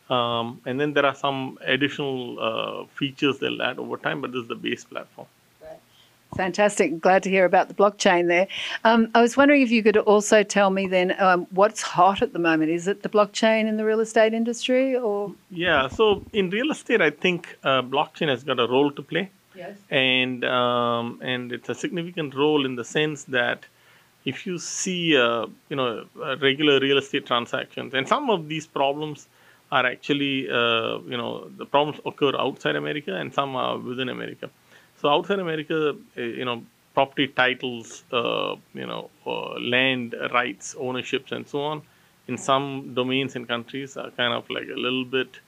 Um, 0.10 0.62
and 0.66 0.80
then 0.80 0.94
there 0.94 1.06
are 1.06 1.16
some 1.16 1.60
additional 1.62 2.40
uh, 2.40 2.86
features 2.96 3.38
they'll 3.40 3.62
add 3.62 3.78
over 3.78 3.96
time, 3.98 4.22
but 4.22 4.32
this 4.32 4.42
is 4.42 4.48
the 4.48 4.56
base 4.56 4.84
platform. 4.84 5.28
Fantastic. 6.36 7.00
Glad 7.02 7.24
to 7.24 7.30
hear 7.30 7.46
about 7.46 7.70
the 7.70 7.74
blockchain 7.74 8.28
there. 8.28 8.48
Um, 8.84 9.10
I 9.16 9.22
was 9.22 9.36
wondering 9.36 9.62
if 9.62 9.72
you 9.72 9.82
could 9.82 9.98
also 9.98 10.44
tell 10.44 10.70
me 10.70 10.86
then 10.86 11.20
um, 11.20 11.48
what's 11.50 11.82
hot 11.82 12.22
at 12.22 12.34
the 12.34 12.40
moment. 12.40 12.70
Is 12.70 12.88
it 12.88 13.02
the 13.02 13.10
blockchain 13.10 13.68
in 13.68 13.78
the 13.78 13.86
real 13.86 14.00
estate 14.00 14.34
industry 14.34 14.96
or? 14.96 15.34
Yeah, 15.50 15.88
so 15.88 16.24
in 16.32 16.52
real 16.52 16.70
estate, 16.72 17.02
I 17.02 17.10
think 17.10 17.58
uh, 17.64 17.82
blockchain 17.82 18.30
has 18.30 18.44
got 18.44 18.60
a 18.60 18.68
role 18.68 18.92
to 18.92 19.02
play. 19.02 19.32
Yes. 19.56 19.78
and 19.90 20.46
um, 20.46 21.20
and 21.22 21.52
it's 21.52 21.68
a 21.68 21.76
significant 21.76 22.34
role 22.34 22.66
in 22.66 22.76
the 22.76 22.86
sense 22.86 23.26
that 23.26 23.66
if 24.26 24.46
you 24.46 24.58
see 24.58 25.18
uh, 25.18 25.46
you 25.70 25.76
know 25.76 26.06
regular 26.42 26.80
real 26.80 26.98
estate 26.98 27.26
transactions 27.26 27.94
and 27.94 28.08
some 28.08 28.30
of 28.30 28.48
these 28.48 28.68
problems 28.68 29.28
are 29.72 29.86
actually 29.86 30.50
uh, 30.50 31.00
you 31.08 31.18
know 31.18 31.50
the 31.58 31.66
problems 31.66 32.00
occur 32.06 32.36
outside 32.38 32.76
America 32.76 33.16
and 33.16 33.34
some 33.34 33.56
are 33.56 33.78
within 33.78 34.10
America. 34.10 34.50
So 35.02 35.10
outside 35.10 35.40
America, 35.40 35.96
uh, 36.18 36.22
you 36.22 36.46
know 36.46 36.64
property 36.94 37.28
titles, 37.28 38.04
uh, 38.12 38.56
you 38.74 38.88
know 38.88 39.10
uh, 39.26 39.60
land 39.60 40.16
rights, 40.34 40.76
ownerships, 40.80 41.32
and 41.32 41.48
so 41.48 41.62
on. 41.62 41.82
In 42.28 42.38
some 42.38 42.94
domains 42.94 43.36
and 43.36 43.48
countries 43.48 43.98
are 43.98 44.12
kind 44.12 44.34
of 44.34 44.50
like 44.50 44.68
a 44.68 44.80
little 44.80 45.06
bit 45.06 45.40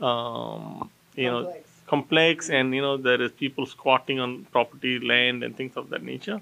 um, 0.00 0.90
you 1.16 1.30
know 1.30 1.44
Complex. 1.44 1.70
complex 1.86 2.50
and 2.50 2.74
you 2.74 2.82
know 2.82 2.96
there 2.96 3.20
is 3.20 3.32
people 3.32 3.66
squatting 3.66 4.20
on 4.20 4.44
property 4.52 4.98
land 5.00 5.42
and 5.42 5.56
things 5.56 5.76
of 5.76 5.90
that 5.90 6.02
nature 6.02 6.40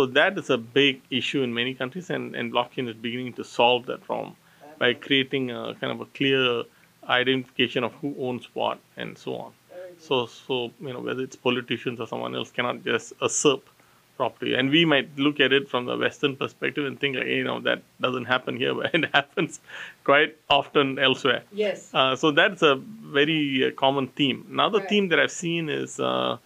So 0.00 0.06
that 0.06 0.38
is 0.38 0.48
a 0.48 0.56
big 0.56 1.02
issue 1.10 1.42
in 1.42 1.52
many 1.52 1.74
countries, 1.74 2.08
and, 2.08 2.34
and 2.34 2.50
blockchain 2.50 2.88
is 2.88 2.96
beginning 2.96 3.34
to 3.34 3.44
solve 3.44 3.84
that 3.86 4.02
problem 4.02 4.34
by 4.78 4.94
creating 4.94 5.50
a 5.50 5.74
kind 5.78 5.92
of 5.92 6.00
a 6.00 6.06
clear 6.06 6.62
identification 7.06 7.84
of 7.84 7.92
who 8.00 8.14
owns 8.18 8.48
what 8.54 8.78
and 8.96 9.18
so 9.18 9.36
on. 9.36 9.52
So, 9.98 10.24
so 10.24 10.72
you 10.80 10.94
know 10.94 11.00
whether 11.00 11.22
it's 11.22 11.36
politicians 11.36 12.00
or 12.00 12.06
someone 12.06 12.34
else 12.34 12.50
cannot 12.50 12.82
just 12.82 13.12
usurp 13.20 13.68
property, 14.16 14.54
and 14.54 14.70
we 14.70 14.86
might 14.86 15.10
look 15.18 15.38
at 15.38 15.52
it 15.52 15.68
from 15.68 15.84
the 15.84 15.98
Western 15.98 16.34
perspective 16.34 16.86
and 16.86 16.98
think 16.98 17.16
like, 17.18 17.26
you 17.26 17.44
know, 17.44 17.60
that 17.60 17.82
doesn't 18.00 18.24
happen 18.24 18.56
here, 18.56 18.74
but 18.78 18.94
it 18.94 19.04
happens 19.12 19.60
quite 20.04 20.34
often 20.48 20.98
elsewhere. 20.98 21.42
Yes. 21.52 21.90
Uh, 21.92 22.16
so 22.16 22.30
that's 22.30 22.62
a 22.62 22.76
very 22.76 23.66
uh, 23.66 23.70
common 23.72 24.06
theme. 24.08 24.46
Another 24.50 24.78
Right. 24.78 24.88
theme 24.88 25.08
that 25.08 25.20
I've 25.20 25.30
seen 25.46 25.68
is 25.68 26.00
uh, 26.00 26.38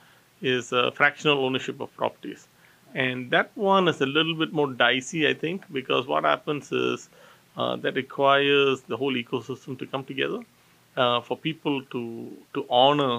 is 0.43 0.73
uh, 0.73 0.91
fractional 0.91 1.39
ownership 1.47 1.81
of 1.81 1.95
properties, 1.97 2.49
and 2.95 3.31
that 3.31 3.51
one 3.57 3.89
is 3.89 4.01
a 4.01 4.07
little 4.07 4.35
bit 4.35 4.53
more 4.53 4.73
dicey, 4.73 5.29
I 5.29 5.35
think, 5.35 5.65
because 5.73 6.07
what 6.07 6.25
happens 6.25 6.71
is 6.73 7.09
uh, 7.57 7.77
that 7.77 7.95
requires 7.95 8.83
the 8.83 8.97
whole 8.97 9.15
ecosystem 9.15 9.79
to 9.79 9.87
come 9.87 10.05
together 10.05 10.41
uh, 10.97 11.21
for 11.21 11.37
people 11.37 11.83
to 11.93 12.03
to 12.55 12.67
honor. 12.71 13.17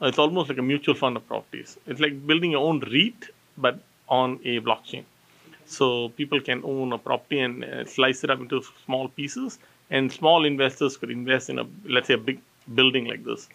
uh, 0.00 0.06
It's 0.08 0.18
almost 0.18 0.48
like 0.48 0.58
a 0.58 0.62
mutual 0.62 0.94
fund 0.94 1.16
of 1.16 1.26
properties. 1.28 1.76
It's 1.86 2.00
like 2.00 2.26
building 2.26 2.52
your 2.52 2.66
own 2.68 2.80
REIT, 2.80 3.30
but 3.58 3.78
on 4.08 4.40
a 4.44 4.60
blockchain. 4.60 5.04
So 5.66 6.08
people 6.10 6.40
can 6.40 6.62
own 6.64 6.92
a 6.92 6.98
property 6.98 7.40
and 7.40 7.64
uh, 7.64 7.84
slice 7.84 8.24
it 8.24 8.30
up 8.30 8.40
into 8.40 8.62
small 8.84 9.08
pieces, 9.08 9.58
and 9.90 10.10
small 10.12 10.44
investors 10.44 10.96
could 10.96 11.10
invest 11.10 11.50
in 11.50 11.58
a 11.58 11.66
let's 11.86 12.08
say 12.08 12.14
a 12.14 12.18
big 12.18 12.40
building 12.74 13.04
like 13.06 13.24
this. 13.24 13.48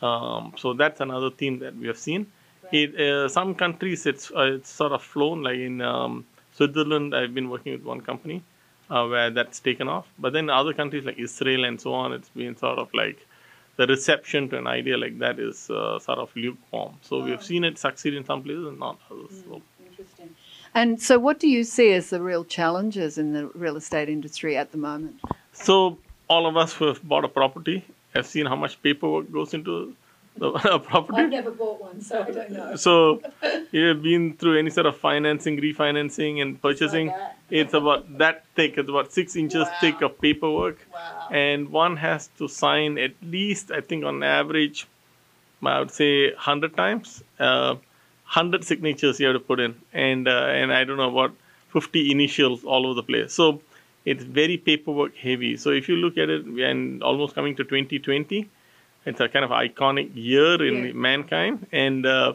Um, 0.00 0.54
so 0.56 0.72
that's 0.74 1.00
another 1.00 1.30
theme 1.30 1.58
that 1.60 1.76
we 1.76 1.86
have 1.88 1.98
seen. 1.98 2.26
It, 2.70 3.00
uh, 3.00 3.28
some 3.28 3.54
countries 3.54 4.04
it's 4.06 4.30
uh, 4.30 4.56
it's 4.56 4.70
sort 4.70 4.92
of 4.92 5.02
flown 5.02 5.42
like 5.42 5.58
in 5.58 5.80
um, 5.80 6.26
Switzerland. 6.52 7.14
I've 7.14 7.34
been 7.34 7.48
working 7.48 7.72
with 7.72 7.82
one 7.82 8.00
company 8.00 8.42
uh, 8.90 9.06
where 9.06 9.30
that's 9.30 9.60
taken 9.60 9.88
off, 9.88 10.06
but 10.18 10.32
then 10.32 10.50
other 10.50 10.74
countries 10.74 11.04
like 11.04 11.18
Israel 11.18 11.64
and 11.64 11.80
so 11.80 11.94
on, 11.94 12.12
it's 12.12 12.28
been 12.30 12.56
sort 12.56 12.78
of 12.78 12.92
like 12.92 13.26
the 13.76 13.86
reception 13.86 14.48
to 14.50 14.58
an 14.58 14.66
idea 14.66 14.98
like 14.98 15.18
that 15.20 15.38
is 15.38 15.70
uh, 15.70 15.98
sort 15.98 16.18
of 16.18 16.34
lukewarm. 16.34 16.94
So 17.02 17.22
we 17.22 17.30
have 17.30 17.44
seen 17.44 17.64
it 17.64 17.78
succeed 17.78 18.14
in 18.14 18.24
some 18.24 18.42
places 18.42 18.66
and 18.66 18.78
not 18.78 18.98
others. 19.10 19.42
So. 19.44 19.62
Interesting. 19.88 20.34
And 20.74 21.00
so, 21.00 21.18
what 21.18 21.40
do 21.40 21.48
you 21.48 21.64
see 21.64 21.92
as 21.92 22.10
the 22.10 22.20
real 22.20 22.44
challenges 22.44 23.18
in 23.18 23.32
the 23.32 23.46
real 23.54 23.76
estate 23.76 24.08
industry 24.08 24.56
at 24.56 24.72
the 24.72 24.78
moment? 24.78 25.20
So 25.52 25.98
all 26.28 26.46
of 26.46 26.56
us 26.56 26.72
who 26.74 26.86
have 26.86 27.02
bought 27.02 27.24
a 27.24 27.28
property 27.28 27.84
have 28.14 28.26
seen 28.26 28.46
how 28.46 28.56
much 28.56 28.80
paperwork 28.82 29.32
goes 29.32 29.54
into 29.54 29.94
the 30.62 30.78
property. 30.78 31.22
I've 31.22 31.30
never 31.30 31.50
bought 31.50 31.80
one, 31.80 32.00
so 32.00 32.22
I 32.22 32.30
don't 32.30 32.50
know. 32.50 32.76
So 32.76 33.20
you've 33.72 34.02
been 34.02 34.34
through 34.36 34.58
any 34.58 34.70
sort 34.70 34.86
of 34.86 34.96
financing, 34.96 35.58
refinancing, 35.60 36.40
and 36.42 36.60
purchasing. 36.60 37.08
that. 37.08 37.36
It's 37.50 37.74
about 37.74 38.18
that 38.18 38.44
thick. 38.54 38.76
It's 38.78 38.88
about 38.88 39.12
six 39.12 39.34
inches 39.36 39.66
Wow. 39.66 39.76
thick 39.80 40.00
of 40.02 40.20
paperwork, 40.20 40.78
Wow. 40.92 41.28
and 41.30 41.70
one 41.70 41.96
has 41.96 42.28
to 42.38 42.46
sign 42.48 42.98
at 42.98 43.12
least, 43.22 43.70
I 43.70 43.80
think, 43.80 44.04
on 44.04 44.22
average, 44.22 44.86
I 45.64 45.78
would 45.78 45.90
say, 45.90 46.32
hundred 46.34 46.76
times. 46.76 47.22
Uh, 47.38 47.76
hundred 48.24 48.62
signatures 48.64 49.18
you 49.18 49.26
have 49.26 49.34
to 49.36 49.40
put 49.40 49.58
in, 49.60 49.74
and 49.92 50.28
uh, 50.28 50.46
and 50.60 50.72
I 50.72 50.84
don't 50.84 50.98
know 50.98 51.08
what 51.08 51.32
fifty 51.70 52.10
initials 52.10 52.64
all 52.64 52.86
over 52.86 52.94
the 52.94 53.02
place. 53.02 53.32
So 53.32 53.62
it's 54.04 54.22
very 54.24 54.56
paperwork 54.58 55.16
heavy. 55.16 55.56
So 55.56 55.70
if 55.70 55.88
you 55.88 55.96
look 55.96 56.16
at 56.18 56.28
it, 56.28 56.44
and 56.44 57.02
almost 57.02 57.34
coming 57.34 57.56
to 57.56 57.64
2020, 57.64 58.48
it's 59.08 59.20
a 59.20 59.28
kind 59.28 59.44
of 59.48 59.50
iconic 59.64 60.08
year 60.14 60.54
in 60.68 60.76
Yeah. 60.84 60.92
mankind, 61.08 61.66
and 61.72 62.06
uh, 62.06 62.32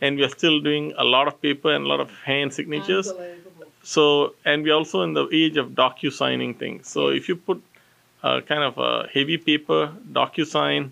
and 0.00 0.16
we 0.18 0.24
are 0.28 0.34
still 0.40 0.58
doing 0.68 0.92
a 1.04 1.04
lot 1.14 1.28
of 1.30 1.34
paper 1.46 1.70
and 1.76 1.84
a 1.84 1.88
lot 1.92 2.00
of 2.06 2.10
hand 2.30 2.52
signatures. 2.58 3.06
So 3.82 4.34
and 4.44 4.64
we're 4.64 4.74
also 4.82 5.02
in 5.02 5.12
the 5.20 5.26
age 5.42 5.56
of 5.62 5.66
DocuSigning 5.82 6.52
things. 6.62 6.88
So 6.88 7.08
if 7.08 7.28
you 7.28 7.36
put 7.36 7.62
uh, 8.22 8.40
kind 8.50 8.62
of 8.70 8.78
a 8.78 9.06
heavy 9.14 9.38
paper, 9.38 9.80
DocuSign, 10.20 10.90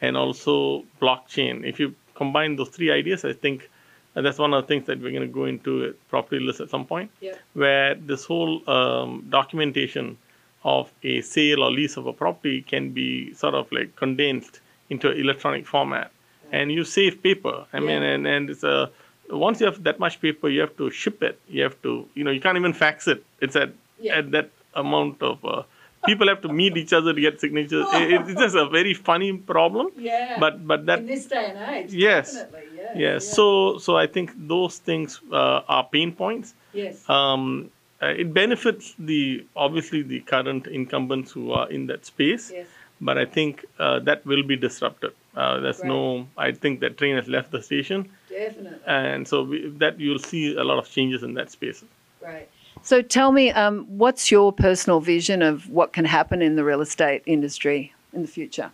and 0.00 0.16
also 0.16 0.84
blockchain, 1.00 1.64
if 1.70 1.80
you 1.80 1.94
combine 2.14 2.56
those 2.56 2.68
three 2.68 2.90
ideas, 3.00 3.24
I 3.24 3.32
think 3.32 3.70
uh, 4.14 4.20
that's 4.22 4.38
one 4.38 4.52
of 4.54 4.62
the 4.62 4.68
things 4.68 4.84
that 4.88 5.00
we're 5.00 5.10
going 5.18 5.28
to 5.30 5.34
go 5.40 5.46
into 5.46 5.84
at 5.86 6.08
property 6.08 6.40
list 6.48 6.60
at 6.60 6.68
some 6.70 6.84
point 6.92 7.10
Yep. 7.20 7.38
where 7.54 7.94
this 7.94 8.24
whole 8.30 8.54
um, 8.76 9.26
documentation 9.30 10.18
of 10.62 10.90
a 11.02 11.20
sale 11.22 11.62
or 11.64 11.70
lease 11.70 11.96
of 11.96 12.06
a 12.06 12.12
property 12.12 12.62
can 12.62 12.90
be 12.90 13.08
sort 13.34 13.54
of 13.54 13.70
like 13.72 13.96
condensed 13.96 14.60
into 14.90 15.10
an 15.10 15.16
electronic 15.18 15.66
format 15.66 16.10
and 16.52 16.70
you 16.70 16.84
save 16.84 17.22
paper 17.22 17.64
i 17.72 17.80
mean 17.80 18.02
and, 18.02 18.26
and 18.26 18.50
it's 18.50 18.62
a 18.64 18.90
once 19.30 19.60
you 19.60 19.66
have 19.66 19.82
that 19.84 19.98
much 19.98 20.20
paper 20.20 20.48
you 20.48 20.60
have 20.60 20.76
to 20.76 20.90
ship 20.90 21.22
it 21.22 21.38
you 21.48 21.62
have 21.62 21.76
to 21.82 22.06
you 22.14 22.22
know 22.24 22.30
you 22.30 22.40
can't 22.40 22.58
even 22.62 22.72
fax 22.72 23.08
it 23.08 23.24
it's 23.40 23.56
at 23.56 23.70
Yeah. 24.06 24.18
at 24.18 24.26
that 24.36 24.48
amount 24.82 25.22
of 25.30 25.36
uh, 25.44 25.62
people 26.08 26.26
have 26.32 26.40
to 26.46 26.50
meet 26.60 26.76
each 26.82 26.92
other 26.98 27.10
to 27.16 27.20
get 27.26 27.40
signatures 27.44 27.86
It- 28.00 28.10
it's 28.28 28.40
just 28.44 28.56
a 28.64 28.66
very 28.78 28.92
funny 29.08 29.30
problem 29.52 29.86
Yeah. 30.10 30.36
but 30.44 30.54
but 30.70 30.80
that 30.88 30.98
in 30.98 31.06
this 31.06 31.24
day 31.34 31.44
and 31.50 31.58
age, 31.74 31.92
Yes. 32.08 32.26
definitely. 32.34 32.68
Yeah. 32.80 33.02
yeah 33.04 33.16
so 33.36 33.44
so 33.84 33.90
i 34.04 34.06
think 34.14 34.28
those 34.54 34.74
things 34.88 35.10
uh, 35.40 35.74
are 35.74 35.84
pain 35.96 36.10
points 36.22 36.48
yes. 36.82 36.94
um, 37.16 37.70
uh, 38.02 38.22
it 38.22 38.28
benefits 38.42 38.94
the 38.98 39.22
obviously 39.56 40.00
the 40.02 40.20
current 40.32 40.66
incumbents 40.66 41.28
who 41.34 41.44
are 41.58 41.68
in 41.76 41.82
that 41.90 42.02
space, 42.04 42.44
yes. 42.52 42.66
But 43.00 43.18
I 43.18 43.24
think 43.24 43.64
uh, 43.78 43.98
that 44.00 44.24
will 44.26 44.42
be 44.42 44.56
disrupted. 44.56 45.12
Uh, 45.36 45.60
there's 45.60 45.82
no, 45.82 46.28
I 46.38 46.52
think 46.52 46.80
that 46.80 46.96
train 46.96 47.16
has 47.16 47.26
left 47.26 47.50
the 47.50 47.60
station, 47.60 48.08
Definitely. 48.28 48.78
and 48.86 49.26
so 49.26 49.42
we, 49.42 49.68
that 49.78 49.98
you'll 49.98 50.18
see 50.18 50.56
a 50.56 50.62
lot 50.62 50.78
of 50.78 50.88
changes 50.88 51.22
in 51.22 51.34
that 51.34 51.50
space. 51.50 51.82
Right. 52.22 52.48
So 52.82 53.02
tell 53.02 53.32
me, 53.32 53.50
um, 53.50 53.84
what's 53.88 54.30
your 54.30 54.52
personal 54.52 55.00
vision 55.00 55.42
of 55.42 55.68
what 55.70 55.92
can 55.92 56.04
happen 56.04 56.42
in 56.42 56.54
the 56.54 56.64
real 56.64 56.80
estate 56.80 57.22
industry 57.26 57.92
in 58.12 58.22
the 58.22 58.28
future? 58.28 58.70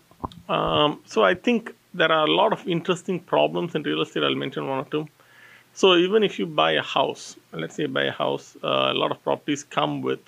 Um, 0.49 1.01
so 1.07 1.23
I 1.25 1.35
think 1.35 1.75
there 1.95 2.13
are 2.13 2.27
a 2.27 2.31
lot 2.31 2.53
of 2.53 2.67
interesting 2.69 3.21
problems 3.21 3.75
in 3.75 3.83
real 3.83 4.03
estate. 4.03 4.23
I'll 4.23 4.35
mention 4.35 4.69
one 4.69 4.81
or 4.81 4.85
two. 4.85 5.09
So 5.75 5.95
even 5.95 6.23
if 6.25 6.39
you 6.39 6.47
buy 6.47 6.73
a 6.73 6.83
house, 6.83 7.37
let's 7.53 7.77
say 7.77 7.87
buy 7.87 8.05
a 8.05 8.13
house, 8.13 8.57
uh, 8.63 8.91
a 8.91 8.95
lot 8.95 9.13
of 9.13 9.23
properties 9.23 9.63
come 9.65 10.03
with, 10.03 10.21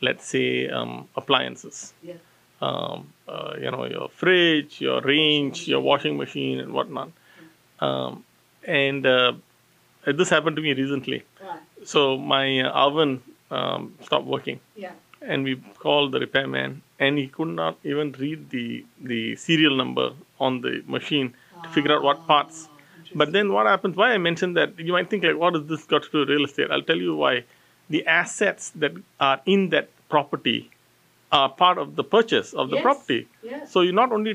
let's 0.00 0.24
say, 0.26 0.68
um, 0.68 1.08
appliances. 1.16 1.94
Yeah. 2.02 2.14
Um, 2.60 3.12
uh, 3.28 3.54
you 3.60 3.70
know, 3.70 3.84
your 3.86 4.08
fridge, 4.08 4.80
your 4.80 5.00
range, 5.02 5.68
your 5.68 5.80
washing 5.80 6.16
machine, 6.16 6.60
and 6.60 6.72
whatnot. 6.72 7.10
Um, 7.80 8.24
and 8.64 9.06
uh, 9.06 9.32
this 10.06 10.30
happened 10.30 10.56
to 10.56 10.62
me 10.62 10.72
recently. 10.72 11.24
So 11.84 12.16
my 12.16 12.60
uh, 12.60 12.70
oven 12.70 13.22
um, 13.50 13.94
stopped 14.02 14.26
working, 14.26 14.60
Yeah. 14.76 14.92
and 15.20 15.44
we 15.44 15.56
called 15.78 16.12
the 16.12 16.20
repairman, 16.20 16.82
and 16.98 17.18
he 17.18 17.28
could 17.28 17.48
not 17.48 17.76
even 17.84 18.12
read 18.18 18.50
the 18.50 18.84
the 19.00 19.36
serial 19.36 19.76
number 19.76 20.10
on 20.40 20.62
the 20.62 20.82
machine 20.86 21.34
to 21.62 21.68
figure 21.68 21.92
out 21.94 22.02
what 22.02 22.26
parts. 22.26 22.68
But 23.14 23.32
then 23.32 23.52
what 23.52 23.66
happens? 23.66 23.96
Why 23.96 24.12
I 24.12 24.18
mentioned 24.18 24.56
that 24.56 24.78
you 24.78 24.92
might 24.92 25.08
think 25.10 25.22
like, 25.24 25.36
what 25.36 25.52
does 25.54 25.66
this 25.66 25.84
got 25.84 26.02
to 26.04 26.10
do 26.10 26.18
with 26.20 26.28
real 26.30 26.44
estate? 26.44 26.70
I'll 26.70 26.82
tell 26.82 26.96
you 26.98 27.14
why. 27.14 27.44
The 27.88 28.04
assets 28.06 28.70
that 28.76 28.92
are 29.20 29.40
in 29.46 29.68
that 29.70 29.88
property 30.08 30.70
are 31.36 31.48
part 31.62 31.78
of 31.84 31.96
the 32.00 32.04
purchase 32.16 32.52
of 32.60 32.70
the 32.70 32.76
Yes. 32.76 32.82
property. 32.88 33.20
Yeah. 33.42 33.64
So 33.72 33.80
you 33.86 33.92
not 34.02 34.12
only 34.16 34.32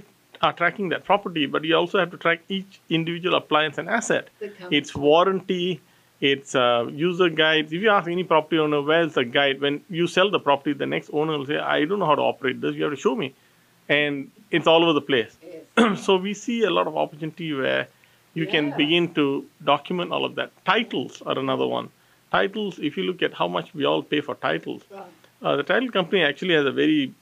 are 0.48 0.54
tracking 0.62 0.90
that 0.94 1.04
property, 1.12 1.46
but 1.54 1.64
you 1.70 1.76
also 1.82 2.00
have 2.00 2.12
to 2.16 2.18
track 2.26 2.40
each 2.58 2.80
individual 2.98 3.36
appliance 3.42 3.78
and 3.82 3.88
asset. 4.00 4.26
Its 4.80 4.96
warranty, 5.06 5.66
its 6.32 6.56
uh, 6.56 6.88
user 7.08 7.30
guides. 7.42 7.74
If 7.74 7.82
you 7.86 7.90
ask 7.98 8.08
any 8.18 8.24
property 8.34 8.58
owner, 8.64 8.82
where's 8.90 9.14
the 9.20 9.26
guide? 9.38 9.62
When 9.66 9.76
you 10.00 10.08
sell 10.18 10.30
the 10.38 10.40
property, 10.50 10.74
the 10.84 10.90
next 10.96 11.10
owner 11.20 11.38
will 11.38 11.46
say, 11.54 11.58
I 11.76 11.86
don't 11.86 12.00
know 12.00 12.10
how 12.14 12.20
to 12.24 12.28
operate 12.34 12.60
this. 12.62 12.76
You 12.76 12.84
have 12.88 12.94
to 12.98 13.02
show 13.08 13.16
me. 13.24 13.34
And 13.90 14.32
it's 14.52 14.68
all 14.68 14.84
over 14.84 14.94
the 14.94 15.08
place. 15.12 15.34
Yes. 15.44 16.00
so 16.06 16.18
we 16.28 16.34
see 16.46 16.64
a 16.64 16.74
lot 16.80 16.88
of 16.88 16.96
opportunity 17.04 17.54
where 17.54 17.88
you 18.34 18.46
can 18.48 18.66
begin 18.84 19.14
to 19.20 19.26
document 19.74 20.12
all 20.12 20.26
of 20.30 20.36
that. 20.36 20.52
Titles 20.66 21.22
are 21.26 21.38
another 21.38 21.68
one. 21.68 21.90
Titles, 22.32 22.80
if 22.80 22.96
you 22.98 23.04
look 23.04 23.22
at 23.22 23.34
how 23.34 23.48
much 23.58 23.74
we 23.74 23.84
all 23.86 24.02
pay 24.14 24.22
for 24.22 24.36
titles. 24.36 24.84
Uh, 25.42 25.56
the 25.56 25.64
title 25.64 25.90
company 25.90 26.24
actually 26.24 26.54
has 26.54 26.66
a 26.66 26.72
very 26.72 27.14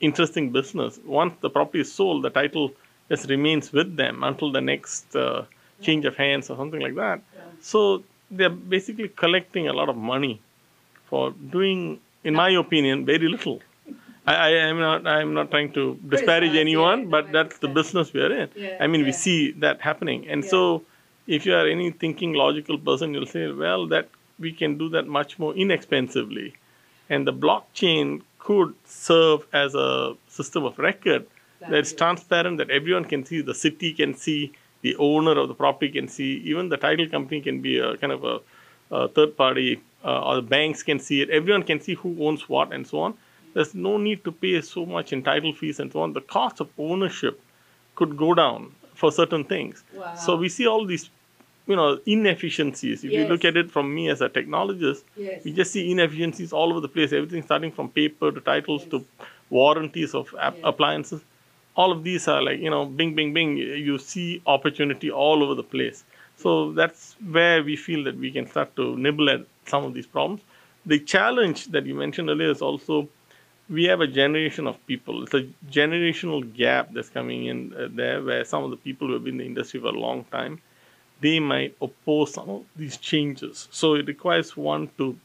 interesting 0.00 0.50
business. 0.52 0.98
Once 1.04 1.34
the 1.40 1.50
property 1.50 1.80
is 1.80 1.92
sold, 1.92 2.22
the 2.24 2.30
title 2.30 2.72
just 3.08 3.28
remains 3.28 3.72
with 3.72 3.96
them 3.96 4.22
until 4.24 4.50
the 4.52 4.60
next 4.60 5.14
uh, 5.16 5.44
change 5.80 6.04
of 6.04 6.16
hands 6.16 6.50
or 6.50 6.56
something 6.56 6.80
like 6.80 6.94
that. 6.96 7.20
So 7.60 8.02
they're 8.30 8.50
basically 8.50 9.08
collecting 9.08 9.68
a 9.68 9.72
lot 9.72 9.88
of 9.88 9.96
money 9.96 10.40
for 11.06 11.30
doing, 11.30 12.00
in 12.24 12.34
my 12.34 12.50
opinion, 12.50 13.04
very 13.06 13.28
little. 13.28 13.60
I, 14.26 14.34
I 14.34 14.48
am 14.50 14.78
not. 14.78 15.06
I 15.06 15.20
am 15.20 15.34
not 15.34 15.50
trying 15.50 15.72
to 15.74 15.94
disparage 16.08 16.50
Criticize, 16.50 16.60
anyone, 16.60 17.00
yeah, 17.02 17.06
but 17.10 17.32
that's 17.32 17.58
the 17.58 17.68
business 17.68 18.12
we 18.12 18.20
are 18.22 18.32
in. 18.32 18.48
Yeah, 18.56 18.76
I 18.80 18.86
mean, 18.88 19.04
we 19.04 19.12
see 19.12 19.52
that 19.64 19.80
happening, 19.80 20.26
and 20.28 20.42
Yeah. 20.42 20.50
so 20.50 20.82
if 21.26 21.46
you 21.46 21.54
are 21.54 21.66
any 21.68 21.90
thinking 21.92 22.32
logical 22.34 22.78
person, 22.78 23.14
you'll 23.14 23.26
say, 23.26 23.50
well, 23.52 23.86
that 23.88 24.08
we 24.38 24.52
can 24.52 24.78
do 24.78 24.88
that 24.90 25.06
much 25.06 25.38
more 25.38 25.54
inexpensively, 25.54 26.54
and 27.08 27.26
the 27.26 27.32
blockchain 27.32 28.22
could 28.38 28.74
serve 28.84 29.46
as 29.52 29.74
a 29.74 30.14
system 30.28 30.64
of 30.64 30.78
record 30.78 31.26
that's 31.68 31.92
transparent, 31.92 32.58
that 32.58 32.70
everyone 32.70 33.04
can 33.04 33.24
see, 33.24 33.40
the 33.40 33.54
city 33.54 33.92
can 33.92 34.14
see, 34.14 34.52
the 34.82 34.94
owner 34.96 35.32
of 35.38 35.48
the 35.48 35.54
property 35.54 35.90
can 35.90 36.06
see, 36.06 36.36
even 36.44 36.68
the 36.68 36.76
title 36.76 37.08
company 37.08 37.40
can 37.40 37.60
be 37.60 37.78
a 37.78 37.96
kind 37.96 38.12
of 38.12 38.24
a 38.24 38.40
uh, 38.92 39.08
third 39.08 39.36
party 39.36 39.80
uh, 40.04 40.20
or 40.20 40.36
the 40.36 40.42
banks 40.42 40.82
can 40.82 40.98
see 41.00 41.20
it. 41.22 41.30
Everyone 41.30 41.62
can 41.64 41.80
see 41.80 41.94
who 41.94 42.16
owns 42.24 42.48
what 42.48 42.72
and 42.72 42.86
so 42.86 43.00
on. 43.00 43.14
There's 43.54 43.74
no 43.74 43.96
need 43.96 44.22
to 44.24 44.32
pay 44.32 44.60
so 44.60 44.86
much 44.86 45.12
in 45.12 45.22
title 45.22 45.52
fees 45.52 45.80
and 45.80 45.90
so 45.92 46.00
on. 46.02 46.12
The 46.12 46.20
cost 46.20 46.60
of 46.60 46.68
ownership 46.78 47.40
could 47.96 48.16
go 48.16 48.34
down 48.34 48.72
for 48.94 49.10
certain 49.10 49.44
things. 49.44 49.82
So 50.16 50.36
we 50.36 50.48
see 50.48 50.66
all 50.66 50.84
these, 50.86 51.10
you 51.66 51.76
know, 51.76 51.98
inefficiencies. 52.06 53.04
If 53.04 53.12
you 53.12 53.24
look 53.24 53.44
at 53.44 53.56
it 53.56 53.70
from 53.70 53.94
me 53.94 54.08
as 54.08 54.20
a 54.20 54.28
technologist, 54.28 55.02
Yes. 55.16 55.44
we 55.44 55.52
just 55.52 55.72
see 55.72 55.90
inefficiencies 55.90 56.52
all 56.52 56.70
over 56.70 56.80
the 56.80 56.88
place. 56.88 57.12
Everything 57.12 57.42
starting 57.42 57.72
from 57.72 57.88
paper 57.90 58.30
to 58.32 58.40
titles 58.40 58.84
to 58.86 59.04
warranties 59.50 60.14
of 60.14 60.34
appliances. 60.62 61.22
All 61.76 61.92
of 61.92 62.04
these 62.04 62.26
are 62.28 62.42
like, 62.42 62.58
you 62.60 62.70
know, 62.70 62.86
bing, 62.86 63.14
bing, 63.14 63.32
bing. 63.34 63.56
You 63.58 63.98
see 63.98 64.42
opportunity 64.46 65.10
all 65.10 65.42
over 65.42 65.54
the 65.54 65.62
place. 65.62 66.04
So 66.36 66.72
that's 66.72 67.16
where 67.30 67.62
we 67.62 67.76
feel 67.76 68.04
that 68.04 68.16
we 68.16 68.30
can 68.30 68.46
start 68.46 68.74
to 68.76 68.96
nibble 68.96 69.28
at 69.30 69.46
some 69.66 69.84
of 69.84 69.94
these 69.94 70.06
problems. 70.06 70.42
The 70.86 71.00
challenge 71.00 71.66
that 71.68 71.84
you 71.86 71.94
mentioned 71.94 72.30
earlier 72.30 72.50
is 72.50 72.62
also 72.62 73.08
we 73.68 73.84
have 73.84 74.00
a 74.00 74.06
generation 74.06 74.66
of 74.66 74.84
people. 74.86 75.22
It's 75.24 75.34
a 75.34 75.42
generational 75.70 76.40
gap 76.54 76.90
that's 76.92 77.08
coming 77.08 77.46
in 77.46 77.74
uh, 77.74 77.88
there 77.90 78.22
where 78.22 78.44
some 78.44 78.62
of 78.64 78.70
the 78.70 78.76
people 78.76 79.08
who 79.08 79.14
have 79.14 79.24
been 79.24 79.34
in 79.34 79.38
the 79.38 79.46
industry 79.46 79.80
for 79.80 79.88
a 79.88 79.98
long 79.98 80.24
time, 80.24 80.60
they 81.20 81.40
might 81.40 81.76
oppose 81.80 82.34
some 82.34 82.48
of 82.50 82.64
these 82.76 82.96
changes. 82.96 83.68
So 83.70 83.94
it 83.94 84.06
requires 84.06 84.56
one 84.56 84.90
to 84.98 85.16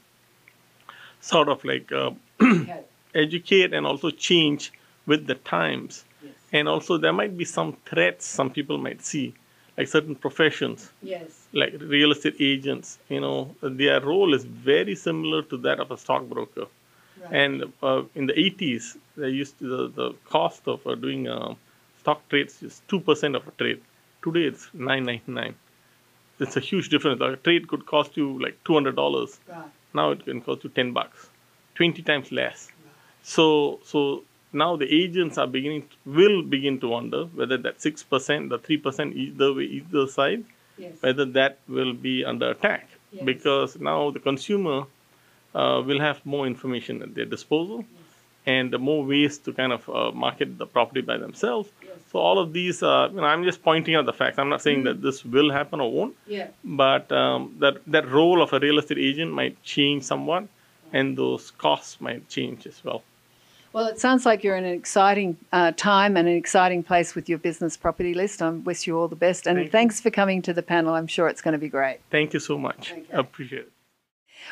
sort 1.20 1.50
of 1.50 1.64
like 1.64 1.92
uh, 1.92 2.12
educate 3.16 3.74
and 3.74 3.86
also 3.86 4.10
change 4.10 4.72
with 5.06 5.28
the 5.28 5.36
times. 5.36 6.06
And 6.54 6.68
also 6.68 6.98
there 6.98 7.14
might 7.14 7.38
be 7.38 7.46
some 7.46 7.78
threats 7.86 8.26
some 8.26 8.50
people 8.50 8.78
might 8.78 9.02
see, 9.02 9.34
like 9.78 9.88
certain 9.88 10.16
professions 10.16 10.92
Yes. 11.02 11.48
like 11.54 11.74
real 11.80 12.12
estate 12.12 12.36
agents, 12.40 13.00
you 13.10 13.20
know, 13.22 13.56
their 13.62 14.02
role 14.02 14.34
is 14.34 14.44
very 14.44 14.96
similar 14.96 15.42
to 15.44 15.58
that 15.58 15.80
of 15.80 15.92
a 15.92 15.98
stockbroker. 15.98 16.68
And 17.32 17.72
uh, 17.84 18.04
in 18.16 18.26
the 18.26 18.34
80s, 18.34 18.98
they 19.16 19.30
used 19.30 19.58
to, 19.60 19.68
the, 19.68 19.88
the 19.90 20.14
cost 20.26 20.68
of 20.68 20.86
uh, 20.86 20.96
doing 20.96 21.28
uh, 21.28 21.54
stock 22.00 22.28
trades 22.30 22.62
is 22.64 22.82
2% 22.90 23.36
of 23.36 23.48
a 23.48 23.52
trade. 23.52 23.80
Today 24.24 24.46
it's 24.46 24.68
9.99. 24.76 25.54
It's 26.42 26.58
a 26.58 26.60
huge 26.60 26.90
difference. 26.90 27.22
A 27.22 27.36
trade 27.38 27.68
could 27.68 27.86
cost 27.86 28.18
you 28.18 28.42
like 28.42 28.62
$200. 28.64 29.38
Right. 29.48 29.66
Now 29.94 30.12
it 30.12 30.26
can 30.26 30.42
cost 30.42 30.64
you 30.64 30.70
10 30.72 30.92
bucks, 30.92 31.30
20 31.76 32.02
times 32.02 32.32
less. 32.32 32.72
So, 33.24 33.80
so 33.84 34.24
now 34.52 34.76
the 34.76 34.88
agents 34.94 35.38
are 35.38 35.48
beginning, 35.48 35.84
will 36.06 36.42
begin 36.42 36.80
to 36.80 36.88
wonder 36.88 37.26
whether 37.26 37.58
that 37.58 37.78
6%, 37.80 38.50
the 38.50 38.58
3% 38.60 39.16
either 39.16 39.54
way, 39.54 39.64
either 39.64 40.08
side, 40.08 40.44
Yes. 40.78 40.94
whether 41.02 41.26
that 41.26 41.60
will 41.68 41.94
be 41.94 42.26
under 42.26 42.50
attack 42.52 42.88
Yes. 43.12 43.24
because 43.26 43.80
now 43.80 44.10
the 44.10 44.20
consumer 44.20 44.86
uh, 45.54 45.84
will 45.86 46.00
have 46.00 46.26
more 46.26 46.48
information 46.48 47.04
at 47.04 47.14
their 47.14 47.26
disposal 47.26 47.86
and 48.46 48.78
more 48.80 49.04
ways 49.04 49.38
to 49.38 49.54
kind 49.54 49.72
of 49.72 49.88
uh, 49.90 50.12
market 50.12 50.58
the 50.58 50.66
property 50.66 51.02
by 51.02 51.18
themselves. 51.18 51.70
So 52.12 52.20
all 52.20 52.40
of 52.40 52.52
these, 52.54 52.82
uh, 52.84 53.10
you 53.12 53.18
know, 53.22 53.24
I'm 53.28 53.44
just 53.44 53.64
pointing 53.64 53.96
out 53.96 54.06
the 54.06 54.14
facts. 54.14 54.38
I'm 54.40 54.50
not 54.50 54.62
saying 54.62 54.82
Mm. 54.82 54.86
that 54.86 55.02
this 55.02 55.24
will 55.24 55.52
happen 55.52 55.80
or 55.80 55.92
won't, 55.92 56.16
Yeah. 56.28 56.48
but 56.64 57.12
um, 57.12 57.56
that 57.60 57.76
that 57.88 58.06
role 58.10 58.42
of 58.42 58.52
a 58.54 58.60
real 58.60 58.80
estate 58.80 58.98
agent 58.98 59.32
might 59.32 59.62
change 59.64 60.04
somewhat, 60.04 60.44
and 60.92 61.18
those 61.18 61.52
costs 61.52 62.02
might 62.02 62.28
change 62.30 62.66
as 62.68 62.84
well. 62.84 63.02
Well, 63.74 63.86
it 63.88 64.00
sounds 64.02 64.26
like 64.26 64.44
you're 64.44 64.58
in 64.58 64.66
an 64.66 64.74
exciting 64.74 65.38
uh, 65.54 65.72
time 65.78 66.18
and 66.18 66.28
an 66.28 66.36
exciting 66.36 66.84
place 66.84 67.16
with 67.16 67.30
your 67.30 67.38
business 67.38 67.78
property 67.78 68.14
list. 68.14 68.42
I 68.42 68.50
wish 68.50 68.86
you 68.86 68.98
all 69.00 69.08
the 69.08 69.16
best. 69.16 69.48
And 69.48 69.56
Thank 69.56 69.68
you. 69.68 69.72
thanks 69.72 70.02
for 70.02 70.10
coming 70.12 70.42
to 70.42 70.52
the 70.54 70.62
panel. 70.62 70.94
I'm 70.94 71.08
sure 71.08 71.30
it's 71.30 71.42
going 71.42 71.54
to 71.54 71.58
be 71.58 71.70
great. 71.70 72.00
Thank 72.10 72.34
you 72.34 72.42
so 72.42 72.58
much. 72.58 72.92
Okay. 72.92 73.04
I 73.14 73.20
appreciate 73.20 73.60
it. 73.60 73.72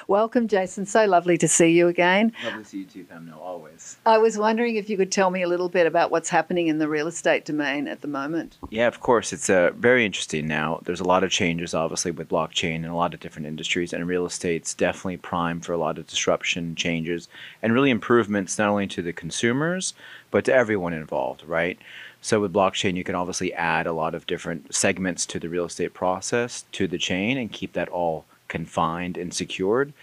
Welcome, 0.07 0.47
Jason. 0.47 0.85
So 0.85 1.05
lovely 1.05 1.37
to 1.37 1.47
see 1.47 1.71
you 1.71 1.87
again. 1.87 2.33
Lovely 2.43 2.63
to 2.63 2.69
see 2.69 2.77
you 2.79 2.85
too, 2.85 3.03
Pam. 3.05 3.27
No, 3.27 3.39
always. 3.39 3.97
I 4.05 4.17
was 4.17 4.37
wondering 4.37 4.75
if 4.75 4.89
you 4.89 4.97
could 4.97 5.11
tell 5.11 5.29
me 5.29 5.41
a 5.41 5.47
little 5.47 5.69
bit 5.69 5.87
about 5.87 6.11
what's 6.11 6.29
happening 6.29 6.67
in 6.67 6.77
the 6.79 6.87
real 6.87 7.07
estate 7.07 7.45
domain 7.45 7.87
at 7.87 8.01
the 8.01 8.07
moment. 8.07 8.57
Yeah, 8.69 8.87
of 8.87 8.99
course. 8.99 9.33
It's 9.33 9.49
uh, 9.49 9.71
very 9.75 10.05
interesting 10.05 10.47
now. 10.47 10.81
There's 10.83 10.99
a 10.99 11.05
lot 11.05 11.23
of 11.23 11.31
changes, 11.31 11.73
obviously, 11.73 12.11
with 12.11 12.29
blockchain 12.29 12.75
and 12.75 12.87
a 12.87 12.95
lot 12.95 13.13
of 13.13 13.19
different 13.19 13.47
industries, 13.47 13.93
and 13.93 14.07
real 14.07 14.25
estate's 14.25 14.73
definitely 14.73 15.17
prime 15.17 15.61
for 15.61 15.73
a 15.73 15.77
lot 15.77 15.97
of 15.97 16.07
disruption, 16.07 16.75
changes, 16.75 17.27
and 17.61 17.73
really 17.73 17.89
improvements 17.89 18.57
not 18.57 18.69
only 18.69 18.87
to 18.87 19.01
the 19.01 19.13
consumers, 19.13 19.93
but 20.31 20.45
to 20.45 20.53
everyone 20.53 20.93
involved, 20.93 21.43
right? 21.45 21.77
So 22.21 22.41
with 22.41 22.53
blockchain, 22.53 22.95
you 22.95 23.03
can 23.03 23.15
obviously 23.15 23.53
add 23.53 23.87
a 23.87 23.93
lot 23.93 24.13
of 24.13 24.27
different 24.27 24.73
segments 24.75 25.25
to 25.27 25.39
the 25.39 25.49
real 25.49 25.65
estate 25.65 25.93
process, 25.93 26.65
to 26.73 26.87
the 26.87 26.97
chain, 26.97 27.37
and 27.37 27.51
keep 27.51 27.73
that 27.73 27.89
all 27.89 28.25
confined 28.49 29.17
and 29.17 29.33
secured. 29.33 29.93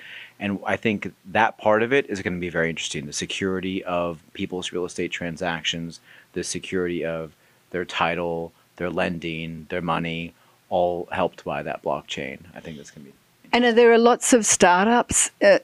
And 0.40 0.58
I 0.66 0.76
think 0.76 1.12
that 1.26 1.58
part 1.58 1.82
of 1.82 1.92
it 1.92 2.08
is 2.08 2.22
going 2.22 2.34
to 2.34 2.40
be 2.40 2.50
very 2.50 2.70
interesting. 2.70 3.06
The 3.06 3.12
security 3.12 3.84
of 3.84 4.22
people's 4.32 4.72
real 4.72 4.84
estate 4.84 5.10
transactions, 5.10 6.00
the 6.32 6.44
security 6.44 7.04
of 7.04 7.34
their 7.70 7.84
title, 7.84 8.52
their 8.76 8.90
lending, 8.90 9.66
their 9.68 9.82
money, 9.82 10.34
all 10.68 11.08
helped 11.12 11.44
by 11.44 11.62
that 11.62 11.82
blockchain. 11.82 12.38
I 12.54 12.60
think 12.60 12.76
that's 12.76 12.90
going 12.90 13.06
to 13.06 13.12
be. 13.12 13.16
And 13.52 13.64
are 13.64 13.72
there 13.72 13.92
are 13.92 13.98
lots 13.98 14.32
of 14.32 14.44
startups, 14.44 15.30
uh, 15.40 15.60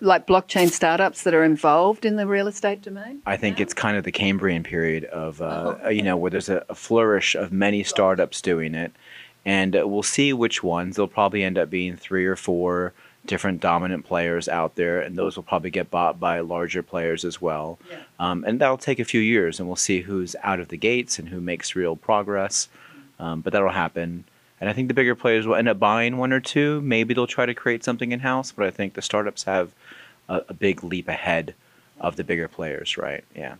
like 0.00 0.26
blockchain 0.26 0.70
startups, 0.70 1.22
that 1.22 1.32
are 1.32 1.44
involved 1.44 2.04
in 2.04 2.16
the 2.16 2.26
real 2.26 2.48
estate 2.48 2.82
domain? 2.82 3.22
I 3.24 3.36
think 3.36 3.60
it's 3.60 3.72
kind 3.72 3.96
of 3.96 4.04
the 4.04 4.12
Cambrian 4.12 4.64
period 4.64 5.04
of, 5.04 5.40
uh, 5.40 5.88
you 5.88 6.02
know, 6.02 6.16
where 6.16 6.30
there's 6.30 6.48
a, 6.50 6.64
a 6.68 6.74
flourish 6.74 7.34
of 7.34 7.52
many 7.52 7.82
startups 7.84 8.42
doing 8.42 8.74
it. 8.74 8.92
And 9.48 9.74
uh, 9.74 9.88
we'll 9.88 10.02
see 10.02 10.34
which 10.34 10.62
ones. 10.62 10.96
There'll 10.96 11.08
probably 11.08 11.42
end 11.42 11.56
up 11.56 11.70
being 11.70 11.96
three 11.96 12.26
or 12.26 12.36
four 12.36 12.92
different 13.24 13.62
dominant 13.62 14.04
players 14.04 14.46
out 14.46 14.74
there, 14.74 15.00
and 15.00 15.16
those 15.16 15.36
will 15.36 15.42
probably 15.42 15.70
get 15.70 15.90
bought 15.90 16.20
by 16.20 16.40
larger 16.40 16.82
players 16.82 17.24
as 17.24 17.40
well. 17.40 17.78
Yeah. 17.90 18.02
Um, 18.20 18.44
and 18.46 18.60
that'll 18.60 18.76
take 18.76 18.98
a 18.98 19.06
few 19.06 19.22
years, 19.22 19.58
and 19.58 19.66
we'll 19.66 19.76
see 19.76 20.02
who's 20.02 20.36
out 20.42 20.60
of 20.60 20.68
the 20.68 20.76
gates 20.76 21.18
and 21.18 21.30
who 21.30 21.40
makes 21.40 21.74
real 21.74 21.96
progress. 21.96 22.68
Um, 23.18 23.40
but 23.40 23.54
that'll 23.54 23.70
happen. 23.70 24.24
And 24.60 24.68
I 24.68 24.74
think 24.74 24.88
the 24.88 24.94
bigger 24.94 25.14
players 25.14 25.46
will 25.46 25.54
end 25.54 25.68
up 25.68 25.78
buying 25.78 26.18
one 26.18 26.34
or 26.34 26.40
two. 26.40 26.82
Maybe 26.82 27.14
they'll 27.14 27.26
try 27.26 27.46
to 27.46 27.54
create 27.54 27.82
something 27.82 28.12
in 28.12 28.20
house, 28.20 28.52
but 28.52 28.66
I 28.66 28.70
think 28.70 28.92
the 28.92 29.02
startups 29.02 29.44
have 29.44 29.72
a, 30.28 30.42
a 30.50 30.52
big 30.52 30.84
leap 30.84 31.08
ahead 31.08 31.54
of 32.00 32.16
the 32.16 32.24
bigger 32.24 32.48
players, 32.48 32.98
right? 32.98 33.24
Yeah. 33.34 33.54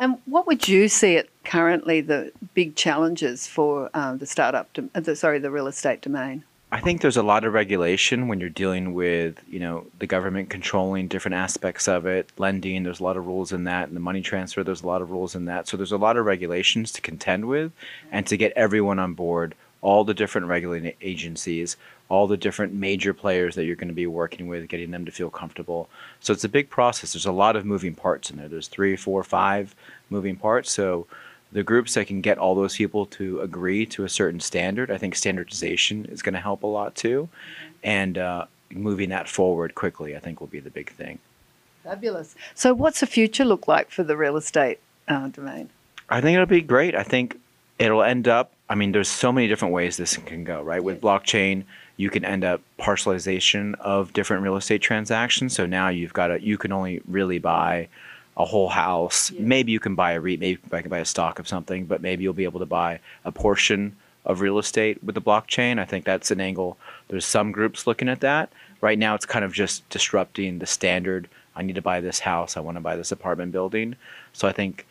And 0.00 0.16
what 0.24 0.46
would 0.46 0.66
you 0.66 0.88
see 0.88 1.16
it 1.16 1.28
currently 1.44 2.00
the 2.00 2.32
big 2.54 2.74
challenges 2.74 3.46
for 3.46 3.90
uh, 3.92 4.16
the 4.16 4.24
startup, 4.24 4.70
uh, 4.94 5.00
the, 5.00 5.14
sorry, 5.14 5.38
the 5.38 5.50
real 5.50 5.66
estate 5.66 6.00
domain? 6.00 6.42
I 6.72 6.80
think 6.80 7.02
there's 7.02 7.16
a 7.16 7.22
lot 7.22 7.44
of 7.44 7.52
regulation 7.52 8.28
when 8.28 8.40
you're 8.40 8.48
dealing 8.48 8.94
with, 8.94 9.40
you 9.48 9.58
know, 9.58 9.86
the 9.98 10.06
government 10.06 10.50
controlling 10.50 11.08
different 11.08 11.34
aspects 11.34 11.88
of 11.88 12.06
it. 12.06 12.30
Lending, 12.38 12.84
there's 12.84 13.00
a 13.00 13.04
lot 13.04 13.16
of 13.16 13.26
rules 13.26 13.52
in 13.52 13.64
that, 13.64 13.88
and 13.88 13.96
the 13.96 14.00
money 14.00 14.22
transfer, 14.22 14.62
there's 14.62 14.82
a 14.82 14.86
lot 14.86 15.02
of 15.02 15.10
rules 15.10 15.34
in 15.34 15.46
that. 15.46 15.68
So 15.68 15.76
there's 15.76 15.92
a 15.92 15.98
lot 15.98 16.16
of 16.16 16.24
regulations 16.24 16.92
to 16.92 17.00
contend 17.00 17.46
with, 17.46 17.72
and 18.12 18.26
to 18.28 18.36
get 18.36 18.52
everyone 18.54 19.00
on 19.00 19.14
board, 19.14 19.54
all 19.82 20.04
the 20.04 20.14
different 20.14 20.46
regulating 20.46 20.92
agencies, 21.00 21.76
all 22.08 22.26
the 22.26 22.36
different 22.36 22.72
major 22.72 23.14
players 23.14 23.54
that 23.54 23.64
you're 23.64 23.76
going 23.76 23.88
to 23.88 23.94
be 23.94 24.06
working 24.06 24.46
with, 24.48 24.68
getting 24.68 24.90
them 24.90 25.04
to 25.04 25.12
feel 25.12 25.30
comfortable. 25.30 25.88
So 26.20 26.32
it's 26.32 26.44
a 26.44 26.48
big 26.48 26.68
process. 26.68 27.12
There's 27.12 27.26
a 27.26 27.32
lot 27.32 27.56
of 27.56 27.64
moving 27.64 27.94
parts 27.94 28.30
in 28.30 28.36
there. 28.36 28.48
There's 28.48 28.68
three, 28.68 28.96
four, 28.96 29.22
five 29.24 29.74
moving 30.10 30.36
parts. 30.36 30.70
So 30.70 31.06
the 31.52 31.62
groups 31.62 31.94
that 31.94 32.06
can 32.06 32.20
get 32.20 32.38
all 32.38 32.54
those 32.54 32.76
people 32.76 33.06
to 33.06 33.40
agree 33.40 33.86
to 33.86 34.04
a 34.04 34.08
certain 34.08 34.40
standard, 34.40 34.90
I 34.90 34.98
think 34.98 35.14
standardization 35.14 36.04
is 36.06 36.22
going 36.22 36.34
to 36.34 36.40
help 36.40 36.62
a 36.62 36.66
lot 36.66 36.94
too. 36.94 37.28
And 37.82 38.18
uh, 38.18 38.46
moving 38.70 39.08
that 39.10 39.28
forward 39.28 39.74
quickly, 39.74 40.16
I 40.16 40.20
think, 40.20 40.40
will 40.40 40.48
be 40.48 40.60
the 40.60 40.70
big 40.70 40.92
thing. 40.92 41.18
Fabulous. 41.84 42.34
So, 42.54 42.74
what's 42.74 43.00
the 43.00 43.06
future 43.06 43.44
look 43.44 43.66
like 43.66 43.90
for 43.90 44.02
the 44.02 44.16
real 44.16 44.36
estate 44.36 44.80
uh, 45.08 45.28
domain? 45.28 45.70
I 46.08 46.20
think 46.20 46.34
it'll 46.34 46.46
be 46.46 46.60
great. 46.60 46.94
I 46.94 47.02
think 47.02 47.40
it'll 47.78 48.02
end 48.02 48.28
up. 48.28 48.52
I 48.70 48.76
mean, 48.76 48.92
there's 48.92 49.08
so 49.08 49.32
many 49.32 49.48
different 49.48 49.74
ways 49.74 49.96
this 49.96 50.16
can 50.16 50.44
go, 50.44 50.62
right? 50.62 50.82
With 50.82 51.00
blockchain, 51.00 51.64
you 51.96 52.08
can 52.08 52.24
end 52.24 52.44
up 52.44 52.62
partialization 52.78 53.74
of 53.80 54.12
different 54.12 54.44
real 54.44 54.56
estate 54.56 54.80
transactions. 54.80 55.54
So 55.54 55.66
now 55.66 55.88
you've 55.88 56.12
got 56.12 56.30
a, 56.30 56.40
you 56.40 56.56
can 56.56 56.70
only 56.70 57.02
really 57.08 57.40
buy 57.40 57.88
a 58.36 58.44
whole 58.44 58.68
house. 58.68 59.32
Yeah. 59.32 59.42
Maybe 59.42 59.72
you 59.72 59.80
can 59.80 59.96
buy 59.96 60.12
a 60.12 60.20
REIT, 60.20 60.38
maybe 60.38 60.60
you 60.62 60.82
can 60.82 60.88
buy 60.88 61.00
a 61.00 61.04
stock 61.04 61.40
of 61.40 61.48
something, 61.48 61.84
but 61.84 62.00
maybe 62.00 62.22
you'll 62.22 62.32
be 62.32 62.44
able 62.44 62.60
to 62.60 62.66
buy 62.66 63.00
a 63.24 63.32
portion 63.32 63.96
of 64.24 64.40
real 64.40 64.58
estate 64.58 65.02
with 65.02 65.16
the 65.16 65.20
blockchain. 65.20 65.80
I 65.80 65.84
think 65.84 66.04
that's 66.04 66.30
an 66.30 66.40
angle. 66.40 66.78
There's 67.08 67.26
some 67.26 67.50
groups 67.50 67.88
looking 67.88 68.08
at 68.08 68.20
that. 68.20 68.52
Right 68.80 69.00
now, 69.00 69.16
it's 69.16 69.26
kind 69.26 69.44
of 69.44 69.52
just 69.52 69.86
disrupting 69.88 70.60
the 70.60 70.66
standard. 70.66 71.28
I 71.56 71.62
need 71.62 71.74
to 71.74 71.82
buy 71.82 72.00
this 72.00 72.20
house. 72.20 72.56
I 72.56 72.60
want 72.60 72.76
to 72.76 72.80
buy 72.80 72.94
this 72.94 73.10
apartment 73.10 73.50
building. 73.50 73.96
So 74.32 74.46
I 74.46 74.52
think 74.52 74.86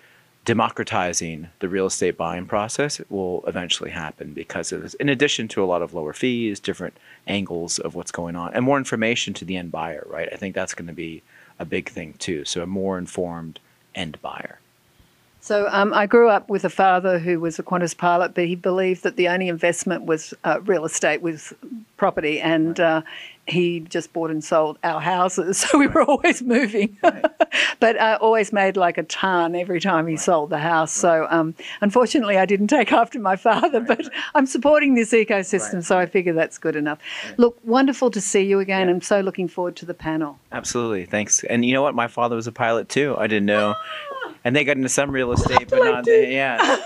democratizing 0.46 1.50
the 1.60 1.70
real 1.70 1.86
estate 1.86 2.18
buying 2.18 2.46
process 2.46 3.02
will 3.10 3.44
eventually 3.46 3.92
happen 3.92 4.34
because 4.34 4.72
of 4.72 4.82
this. 4.82 4.94
In 4.96 5.10
addition 5.10 5.48
to 5.50 5.64
a 5.64 5.66
lot 5.66 5.82
of 5.82 5.94
lower 5.94 6.14
fees, 6.14 6.60
different 6.60 6.98
angles 7.28 7.78
of 7.78 7.96
what's 7.96 8.12
going 8.12 8.36
on, 8.36 8.54
and 8.54 8.66
more 8.66 8.78
information 8.78 9.34
to 9.36 9.46
the 9.46 9.58
end 9.58 9.72
buyer, 9.72 10.06
right? 10.10 10.30
I 10.32 10.38
think 10.38 10.56
that's 10.56 10.74
going 10.74 10.88
to 10.88 10.94
be 10.94 11.22
a 11.60 11.66
big 11.66 11.90
thing 11.90 12.14
too. 12.18 12.46
So 12.46 12.64
a 12.64 12.66
more 12.66 12.98
informed 12.98 13.60
end 13.94 14.22
buyer. 14.22 14.60
So 15.50 15.68
um, 15.72 15.96
I 15.96 16.06
grew 16.06 16.30
up 16.30 16.48
with 16.48 16.64
a 16.64 16.70
father 16.70 17.18
who 17.18 17.40
was 17.40 17.58
a 17.58 17.64
Qantas 17.64 17.98
pilot, 17.98 18.36
but 18.36 18.46
he 18.46 18.54
believed 18.54 19.02
that 19.02 19.16
the 19.16 19.28
only 19.30 19.48
investment 19.48 20.06
was 20.06 20.32
uh, 20.44 20.60
real 20.62 20.86
estate, 20.86 21.24
was 21.24 21.56
property, 21.98 22.40
and 22.40 22.80
uh, 22.80 23.02
he 23.48 23.80
just 23.80 24.14
bought 24.14 24.30
and 24.30 24.44
sold 24.44 24.78
our 24.84 25.02
houses. 25.02 25.58
So 25.70 25.80
we 25.80 25.88
were 25.88 26.04
always 26.04 26.44
moving, 26.44 26.96
but 27.80 27.98
uh, 27.98 28.20
always 28.22 28.54
made 28.54 28.78
like 28.78 29.00
a 29.00 29.04
ton 29.04 29.56
every 29.56 29.80
time 29.80 30.06
he 30.06 30.18
sold 30.18 30.52
the 30.52 30.60
house. 30.60 30.92
So 30.92 31.26
um, 31.32 31.56
unfortunately, 31.82 32.38
I 32.38 32.46
didn't 32.46 32.68
take 32.68 32.92
after 32.92 33.20
my 33.20 33.36
father, 33.36 33.80
but 33.80 34.08
I'm 34.36 34.46
supporting 34.46 34.94
this 34.94 35.12
ecosystem, 35.14 35.74
Right. 35.74 35.84
so 35.84 35.98
I 35.98 36.06
figure 36.06 36.34
that's 36.34 36.60
good 36.60 36.76
enough. 36.76 37.00
Look, 37.38 37.58
wonderful 37.64 38.12
to 38.12 38.22
see 38.22 38.42
you 38.42 38.60
again. 38.60 38.88
I'm 38.88 39.02
so 39.02 39.20
looking 39.22 39.48
forward 39.48 39.76
to 39.78 39.86
the 39.88 39.96
panel. 39.96 40.38
Absolutely, 40.52 41.06
thanks. 41.06 41.44
And 41.44 41.66
you 41.66 41.74
know 41.74 41.82
what? 41.82 41.96
My 41.96 42.08
father 42.08 42.36
was 42.36 42.46
a 42.46 42.52
pilot 42.52 42.88
too. 42.88 43.16
I 43.18 43.26
didn't 43.26 43.48
know, 43.48 43.74
and 44.44 44.56
they 44.56 44.64
got 44.64 44.78
into 44.78 44.90
some 44.90 45.12
real 45.12 45.32
estate, 45.32 45.70
but 45.70 45.84
not 45.84 46.06
yeah. 46.08 46.78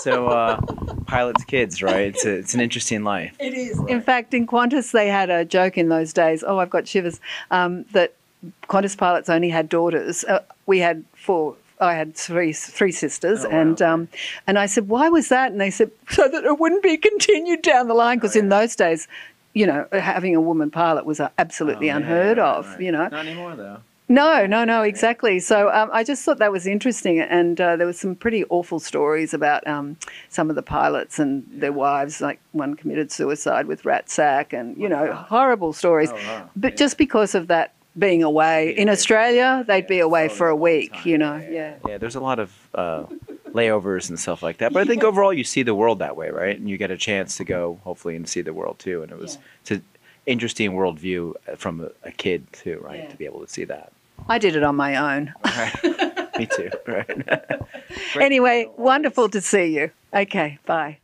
So 0.00 0.28
uh, 0.28 0.60
pilots' 1.06 1.44
kids, 1.44 1.82
right? 1.82 2.08
It's 2.14 2.24
a, 2.24 2.30
it's 2.38 2.54
an 2.54 2.60
interesting 2.60 3.02
life. 3.02 3.34
It 3.40 3.54
is. 3.54 3.80
In 3.88 4.00
fact, 4.00 4.32
in 4.34 4.46
Qantas, 4.46 4.92
they 4.92 5.08
had 5.08 5.28
a 5.30 5.44
joke 5.44 5.76
in 5.76 5.88
those 5.88 6.12
days. 6.12 6.44
Oh, 6.46 6.58
I've 6.58 6.70
got 6.70 6.86
shivers. 6.86 7.20
Um, 7.50 7.84
that 7.92 8.14
Qantas 8.68 8.96
pilots 8.96 9.28
only 9.28 9.48
had 9.50 9.68
daughters. 9.68 10.22
Uh, 10.24 10.42
we 10.66 10.78
had 10.78 11.04
four. 11.16 11.56
I 11.80 11.94
had 11.94 12.14
three 12.16 12.52
three 12.52 12.90
sisters, 12.92 13.44
Oh, 13.44 13.48
wow. 13.50 13.60
and 13.60 13.82
um, 13.82 14.08
and 14.46 14.58
I 14.58 14.66
said, 14.66 14.88
why 14.88 15.08
was 15.08 15.28
that? 15.28 15.52
And 15.52 15.60
they 15.60 15.70
said, 15.70 15.90
so 16.10 16.28
that 16.28 16.44
it 16.44 16.58
wouldn't 16.58 16.82
be 16.82 16.96
continued 16.96 17.62
down 17.62 17.88
the 17.88 17.94
line, 17.94 18.18
because 18.18 18.34
in 18.36 18.48
those 18.48 18.74
days, 18.76 19.06
you 19.54 19.66
know, 19.66 19.86
having 19.92 20.34
a 20.36 20.40
woman 20.40 20.70
pilot 20.70 21.06
was 21.06 21.18
uh, 21.20 21.28
absolutely 21.38 21.90
Oh, 21.90 21.96
unheard 21.96 22.36
yeah, 22.38 22.50
of. 22.52 22.66
right. 22.68 22.80
You 22.80 22.92
know, 22.92 23.08
not 23.08 23.26
anymore 23.26 23.56
though. 23.56 23.78
No, 24.08 24.46
no, 24.46 24.64
no, 24.64 24.82
exactly. 24.82 25.38
So 25.38 25.70
um, 25.70 25.90
I 25.92 26.02
just 26.02 26.24
thought 26.24 26.38
that 26.38 26.50
was 26.50 26.66
interesting, 26.66 27.20
and 27.20 27.60
uh, 27.60 27.76
there 27.76 27.86
was 27.86 28.00
some 28.00 28.14
pretty 28.14 28.44
awful 28.46 28.80
stories 28.80 29.34
about 29.34 29.66
um, 29.66 29.96
some 30.30 30.48
of 30.48 30.56
the 30.56 30.62
pilots 30.62 31.18
and 31.18 31.44
their 31.50 31.72
wives. 31.72 32.20
Like 32.22 32.40
one 32.52 32.74
committed 32.74 33.12
suicide 33.12 33.66
with 33.66 33.82
Ratsak, 33.82 34.58
and 34.58 34.76
you 34.78 34.88
know, 34.88 35.12
horrible 35.12 35.72
stories. 35.74 36.10
Oh, 36.10 36.16
wow. 36.16 36.50
But 36.56 36.76
just 36.76 36.96
because 36.96 37.34
of 37.34 37.48
that 37.48 37.74
being 37.98 38.22
away 38.22 38.70
in 38.70 38.88
Australia, 38.88 39.64
they'd 39.66 39.86
be 39.86 39.98
away 39.98 40.28
for 40.28 40.48
a 40.48 40.56
week. 40.56 40.92
time. 40.92 41.02
You 41.04 41.18
know, 41.18 41.36
Yeah, 41.36 41.50
yeah. 41.50 41.76
Yeah, 41.86 41.98
there's 41.98 42.14
a 42.14 42.20
lot 42.20 42.38
of 42.38 42.52
uh, 42.74 43.04
layovers 43.48 44.08
and 44.08 44.18
stuff 44.18 44.42
like 44.42 44.58
that. 44.58 44.72
But 44.72 44.82
I 44.82 44.84
think 44.84 45.04
overall 45.04 45.32
you 45.34 45.44
see 45.44 45.62
the 45.62 45.74
world 45.74 45.98
that 45.98 46.16
way, 46.16 46.30
right? 46.30 46.58
And 46.58 46.68
you 46.70 46.78
get 46.78 46.90
a 46.90 46.96
chance 46.96 47.36
to 47.38 47.44
go, 47.44 47.80
hopefully, 47.84 48.16
and 48.16 48.28
see 48.28 48.40
the 48.40 48.54
world 48.54 48.78
too. 48.78 49.02
And 49.02 49.12
it 49.12 49.18
was 49.18 49.38
it's 49.62 49.70
an 49.72 49.84
interesting 50.26 50.72
worldview 50.72 51.34
from 51.56 51.80
a, 51.80 51.90
a 52.08 52.12
kid 52.12 52.46
too, 52.52 52.80
right? 52.82 53.00
Yeah. 53.00 53.08
To 53.10 53.16
be 53.16 53.24
able 53.26 53.40
to 53.40 53.48
see 53.48 53.64
that. 53.64 53.92
I 54.28 54.38
did 54.38 54.56
it 54.56 54.62
on 54.62 54.76
my 54.76 54.96
own. 54.96 55.34
Right. 55.44 56.38
Me 56.38 56.46
too. 56.46 56.70
Right. 56.86 57.08
Anyway, 58.16 58.66
wonderful 58.76 59.28
to 59.28 59.40
see 59.40 59.74
you. 59.74 59.90
Okay, 60.14 60.58
bye. 60.66 60.98